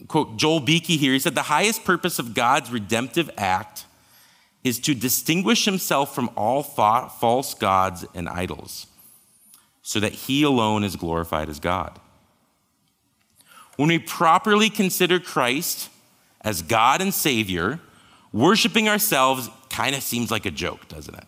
Quote 0.07 0.37
Joel 0.37 0.59
Beeke 0.59 0.85
here, 0.85 1.13
he 1.13 1.19
said, 1.19 1.35
The 1.35 1.43
highest 1.43 1.85
purpose 1.85 2.17
of 2.17 2.33
God's 2.33 2.71
redemptive 2.71 3.29
act 3.37 3.85
is 4.63 4.79
to 4.79 4.95
distinguish 4.95 5.65
himself 5.65 6.15
from 6.15 6.29
all 6.35 6.63
false 6.63 7.53
gods 7.53 8.03
and 8.15 8.27
idols 8.27 8.87
so 9.83 9.99
that 9.99 10.13
he 10.13 10.41
alone 10.41 10.83
is 10.83 10.95
glorified 10.95 11.49
as 11.49 11.59
God. 11.59 11.99
When 13.75 13.89
we 13.89 13.99
properly 13.99 14.71
consider 14.71 15.19
Christ 15.19 15.89
as 16.41 16.63
God 16.63 17.01
and 17.01 17.13
Savior, 17.13 17.79
worshiping 18.35 18.89
ourselves 18.89 19.49
kind 19.69 19.95
of 19.95 20.03
seems 20.03 20.29
like 20.29 20.45
a 20.45 20.51
joke, 20.51 20.87
doesn't 20.89 21.15
it? 21.15 21.23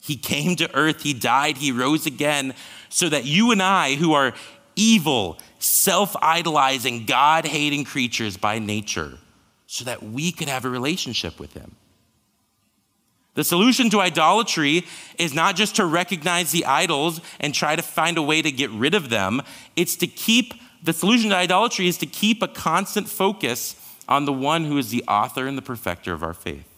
He 0.00 0.16
came 0.16 0.54
to 0.56 0.74
earth, 0.74 1.02
He 1.02 1.12
died, 1.12 1.56
He 1.56 1.72
rose 1.72 2.06
again, 2.06 2.54
so 2.88 3.08
that 3.08 3.24
you 3.24 3.50
and 3.50 3.60
I, 3.60 3.96
who 3.96 4.12
are 4.12 4.32
evil, 4.76 5.38
self 5.58 6.14
idolizing, 6.22 7.04
God 7.04 7.46
hating 7.46 7.84
creatures 7.84 8.36
by 8.36 8.60
nature, 8.60 9.18
so 9.66 9.84
that 9.84 10.02
we 10.02 10.30
could 10.30 10.48
have 10.48 10.64
a 10.64 10.70
relationship 10.70 11.40
with 11.40 11.54
Him. 11.54 11.74
The 13.34 13.42
solution 13.42 13.90
to 13.90 14.00
idolatry 14.00 14.84
is 15.18 15.34
not 15.34 15.56
just 15.56 15.74
to 15.76 15.86
recognize 15.86 16.52
the 16.52 16.64
idols 16.66 17.20
and 17.40 17.52
try 17.52 17.74
to 17.74 17.82
find 17.82 18.16
a 18.16 18.22
way 18.22 18.40
to 18.40 18.52
get 18.52 18.70
rid 18.70 18.94
of 18.94 19.10
them. 19.10 19.42
It's 19.74 19.96
to 19.96 20.06
keep, 20.06 20.54
the 20.84 20.92
solution 20.92 21.30
to 21.30 21.36
idolatry 21.36 21.88
is 21.88 21.98
to 21.98 22.06
keep 22.06 22.42
a 22.42 22.46
constant 22.46 23.08
focus 23.08 23.74
on 24.08 24.24
the 24.24 24.32
one 24.32 24.64
who 24.64 24.78
is 24.78 24.90
the 24.90 25.04
author 25.08 25.46
and 25.46 25.56
the 25.56 25.62
perfecter 25.62 26.12
of 26.12 26.22
our 26.22 26.34
faith. 26.34 26.68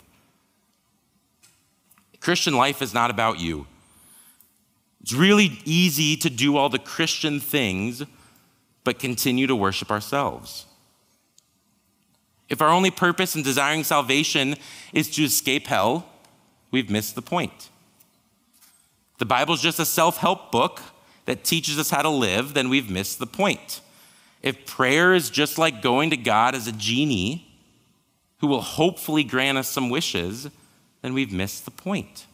Christian 2.21 2.55
life 2.55 2.83
is 2.83 2.93
not 2.95 3.11
about 3.11 3.39
you. 3.39 3.67
It's 5.01 5.13
really 5.13 5.61
easy 5.65 6.17
to 6.17 6.29
do 6.29 6.57
all 6.57 6.69
the 6.69 6.79
Christian 6.79 7.39
things, 7.39 8.03
but 8.83 8.99
continue 8.99 9.47
to 9.47 9.55
worship 9.55 9.91
ourselves. 9.91 10.67
If 12.49 12.61
our 12.61 12.69
only 12.69 12.91
purpose 12.91 13.35
in 13.35 13.43
desiring 13.43 13.85
salvation 13.85 14.57
is 14.93 15.11
to 15.11 15.25
escape 15.25 15.67
hell, 15.67 16.09
we've 16.71 16.91
missed 16.91 17.15
the 17.15 17.23
point. 17.23 17.71
The 19.19 19.25
Bible 19.25 19.55
is 19.55 19.61
just 19.61 19.79
a 19.79 19.85
self 19.85 20.19
help 20.19 20.53
book 20.53 20.83
that 21.25 21.45
teaches 21.45 21.79
us 21.79 21.91
how 21.91 22.03
to 22.03 22.09
live, 22.09 22.55
then 22.55 22.69
we've 22.69 22.91
missed 22.91 23.19
the 23.19 23.27
point. 23.27 23.81
If 24.47 24.65
prayer 24.65 25.13
is 25.13 25.29
just 25.29 25.59
like 25.59 25.83
going 25.83 26.11
to 26.11 26.17
God 26.17 26.55
as 26.55 26.69
a 26.69 26.73
genie 26.73 27.53
who 28.39 28.47
will 28.47 28.61
hopefully 28.61 29.25
grant 29.25 29.59
us 29.59 29.69
some 29.69 29.91
wishes, 29.91 30.49
then 31.03 31.15
we've 31.15 31.33
missed 31.33 31.65
the 31.65 31.73
point. 31.73 32.27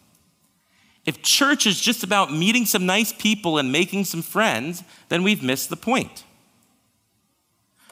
If 1.06 1.22
church 1.22 1.66
is 1.66 1.80
just 1.80 2.04
about 2.04 2.30
meeting 2.30 2.66
some 2.66 2.84
nice 2.84 3.14
people 3.14 3.56
and 3.56 3.72
making 3.72 4.04
some 4.04 4.20
friends, 4.20 4.84
then 5.08 5.22
we've 5.22 5.42
missed 5.42 5.70
the 5.70 5.76
point. 5.76 6.24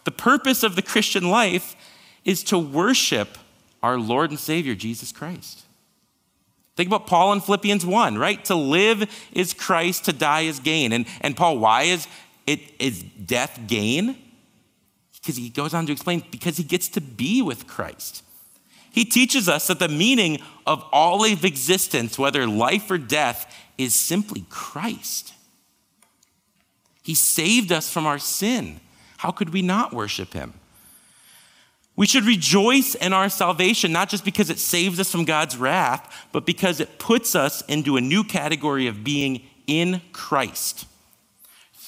The 0.04 0.10
purpose 0.10 0.62
of 0.62 0.76
the 0.76 0.82
Christian 0.82 1.30
life 1.30 1.74
is 2.22 2.42
to 2.44 2.58
worship 2.58 3.38
our 3.82 3.96
Lord 3.98 4.28
and 4.28 4.38
Savior, 4.38 4.74
Jesus 4.74 5.12
Christ. 5.12 5.62
Think 6.76 6.88
about 6.88 7.06
Paul 7.06 7.32
in 7.32 7.40
Philippians 7.40 7.86
1, 7.86 8.18
right? 8.18 8.44
To 8.44 8.54
live 8.54 9.10
is 9.32 9.54
Christ, 9.54 10.04
to 10.04 10.12
die 10.12 10.42
is 10.42 10.60
gain. 10.60 10.92
And, 10.92 11.06
and 11.22 11.34
Paul, 11.34 11.58
why 11.58 11.84
is 11.84 12.06
it 12.46 12.60
is 12.78 13.02
death 13.02 13.60
gain? 13.66 14.16
Because 15.20 15.36
he 15.36 15.50
goes 15.50 15.74
on 15.74 15.86
to 15.86 15.92
explain, 15.92 16.24
because 16.30 16.56
he 16.56 16.64
gets 16.64 16.88
to 16.90 17.00
be 17.00 17.42
with 17.42 17.66
Christ. 17.66 18.22
He 18.92 19.04
teaches 19.04 19.48
us 19.48 19.68
that 19.68 19.78
the 19.78 19.88
meaning 19.88 20.40
of 20.66 20.84
all 20.92 21.24
of 21.24 21.44
existence, 21.44 22.18
whether 22.18 22.46
life 22.46 22.90
or 22.90 22.98
death, 22.98 23.54
is 23.78 23.94
simply 23.94 24.44
Christ. 24.50 25.32
He 27.02 27.14
saved 27.14 27.72
us 27.72 27.90
from 27.90 28.06
our 28.06 28.18
sin. 28.18 28.80
How 29.18 29.30
could 29.30 29.50
we 29.50 29.62
not 29.62 29.92
worship 29.92 30.32
him? 30.32 30.54
We 31.96 32.06
should 32.06 32.24
rejoice 32.24 32.94
in 32.94 33.12
our 33.12 33.28
salvation, 33.28 33.92
not 33.92 34.08
just 34.08 34.24
because 34.24 34.48
it 34.48 34.58
saves 34.58 34.98
us 34.98 35.10
from 35.10 35.24
God's 35.24 35.56
wrath, 35.56 36.26
but 36.32 36.46
because 36.46 36.80
it 36.80 36.98
puts 36.98 37.34
us 37.34 37.60
into 37.62 37.96
a 37.96 38.00
new 38.00 38.24
category 38.24 38.86
of 38.86 39.04
being 39.04 39.42
in 39.66 40.00
Christ. 40.12 40.86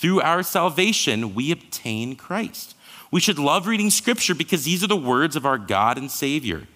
Through 0.03 0.21
our 0.23 0.43
salvation, 0.43 1.33
we 1.33 1.53
obtain 1.53 2.17
Christ. 2.17 2.75
We 3.12 3.21
should 3.21 3.38
love 3.38 3.69
reading 3.69 3.88
scripture 3.88 4.35
because 4.35 4.65
these 4.65 4.83
are 4.83 4.88
the 4.88 4.97
words 4.97 5.37
of 5.37 5.47
our 5.47 5.59
God 5.59 5.97
and 5.97 6.11
Savior. 6.11 6.67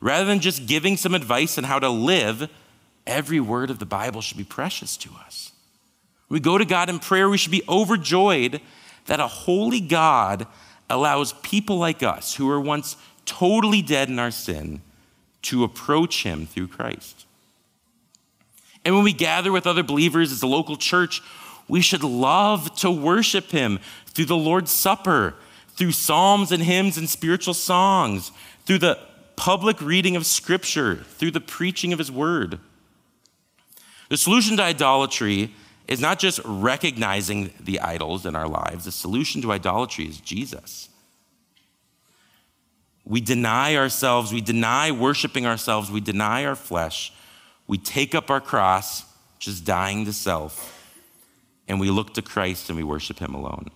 Rather 0.00 0.24
than 0.24 0.40
just 0.40 0.64
giving 0.64 0.96
some 0.96 1.14
advice 1.14 1.58
on 1.58 1.64
how 1.64 1.78
to 1.78 1.90
live, 1.90 2.48
every 3.06 3.38
word 3.38 3.68
of 3.68 3.80
the 3.80 3.84
Bible 3.84 4.22
should 4.22 4.38
be 4.38 4.44
precious 4.44 4.96
to 4.96 5.10
us. 5.26 5.52
we 6.30 6.40
go 6.40 6.56
to 6.56 6.64
God 6.64 6.88
in 6.88 7.00
prayer, 7.00 7.28
we 7.28 7.36
should 7.36 7.52
be 7.52 7.64
overjoyed 7.68 8.62
that 9.04 9.20
a 9.20 9.26
holy 9.26 9.80
God 9.80 10.46
allows 10.88 11.34
people 11.42 11.76
like 11.76 12.02
us, 12.02 12.36
who 12.36 12.46
were 12.46 12.58
once 12.58 12.96
totally 13.26 13.82
dead 13.82 14.08
in 14.08 14.18
our 14.18 14.30
sin, 14.30 14.80
to 15.42 15.64
approach 15.64 16.22
him 16.22 16.46
through 16.46 16.68
Christ. 16.68 17.26
And 18.86 18.94
when 18.94 19.04
we 19.04 19.12
gather 19.12 19.52
with 19.52 19.66
other 19.66 19.82
believers 19.82 20.32
as 20.32 20.42
a 20.42 20.46
local 20.46 20.76
church, 20.76 21.20
we 21.68 21.80
should 21.80 22.02
love 22.02 22.74
to 22.76 22.90
worship 22.90 23.50
him 23.50 23.78
through 24.06 24.24
the 24.24 24.36
Lord's 24.36 24.70
Supper, 24.70 25.34
through 25.76 25.92
psalms 25.92 26.50
and 26.50 26.62
hymns 26.62 26.96
and 26.96 27.08
spiritual 27.08 27.54
songs, 27.54 28.32
through 28.64 28.78
the 28.78 28.98
public 29.36 29.80
reading 29.80 30.16
of 30.16 30.26
scripture, 30.26 30.96
through 30.96 31.30
the 31.30 31.40
preaching 31.40 31.92
of 31.92 31.98
his 31.98 32.10
word. 32.10 32.58
The 34.08 34.16
solution 34.16 34.56
to 34.56 34.62
idolatry 34.62 35.54
is 35.86 36.00
not 36.00 36.18
just 36.18 36.40
recognizing 36.44 37.50
the 37.60 37.80
idols 37.80 38.26
in 38.26 38.34
our 38.34 38.48
lives, 38.48 38.86
the 38.86 38.92
solution 38.92 39.40
to 39.42 39.52
idolatry 39.52 40.06
is 40.06 40.20
Jesus. 40.20 40.88
We 43.04 43.20
deny 43.22 43.76
ourselves, 43.76 44.32
we 44.32 44.42
deny 44.42 44.90
worshiping 44.90 45.46
ourselves, 45.46 45.90
we 45.90 46.00
deny 46.00 46.44
our 46.44 46.56
flesh, 46.56 47.12
we 47.66 47.78
take 47.78 48.14
up 48.14 48.30
our 48.30 48.40
cross, 48.40 49.04
just 49.38 49.64
dying 49.64 50.04
to 50.04 50.12
self, 50.12 50.77
and 51.68 51.78
we 51.78 51.90
look 51.90 52.14
to 52.14 52.22
Christ 52.22 52.70
and 52.70 52.76
we 52.76 52.84
worship 52.84 53.18
him 53.18 53.34
alone. 53.34 53.70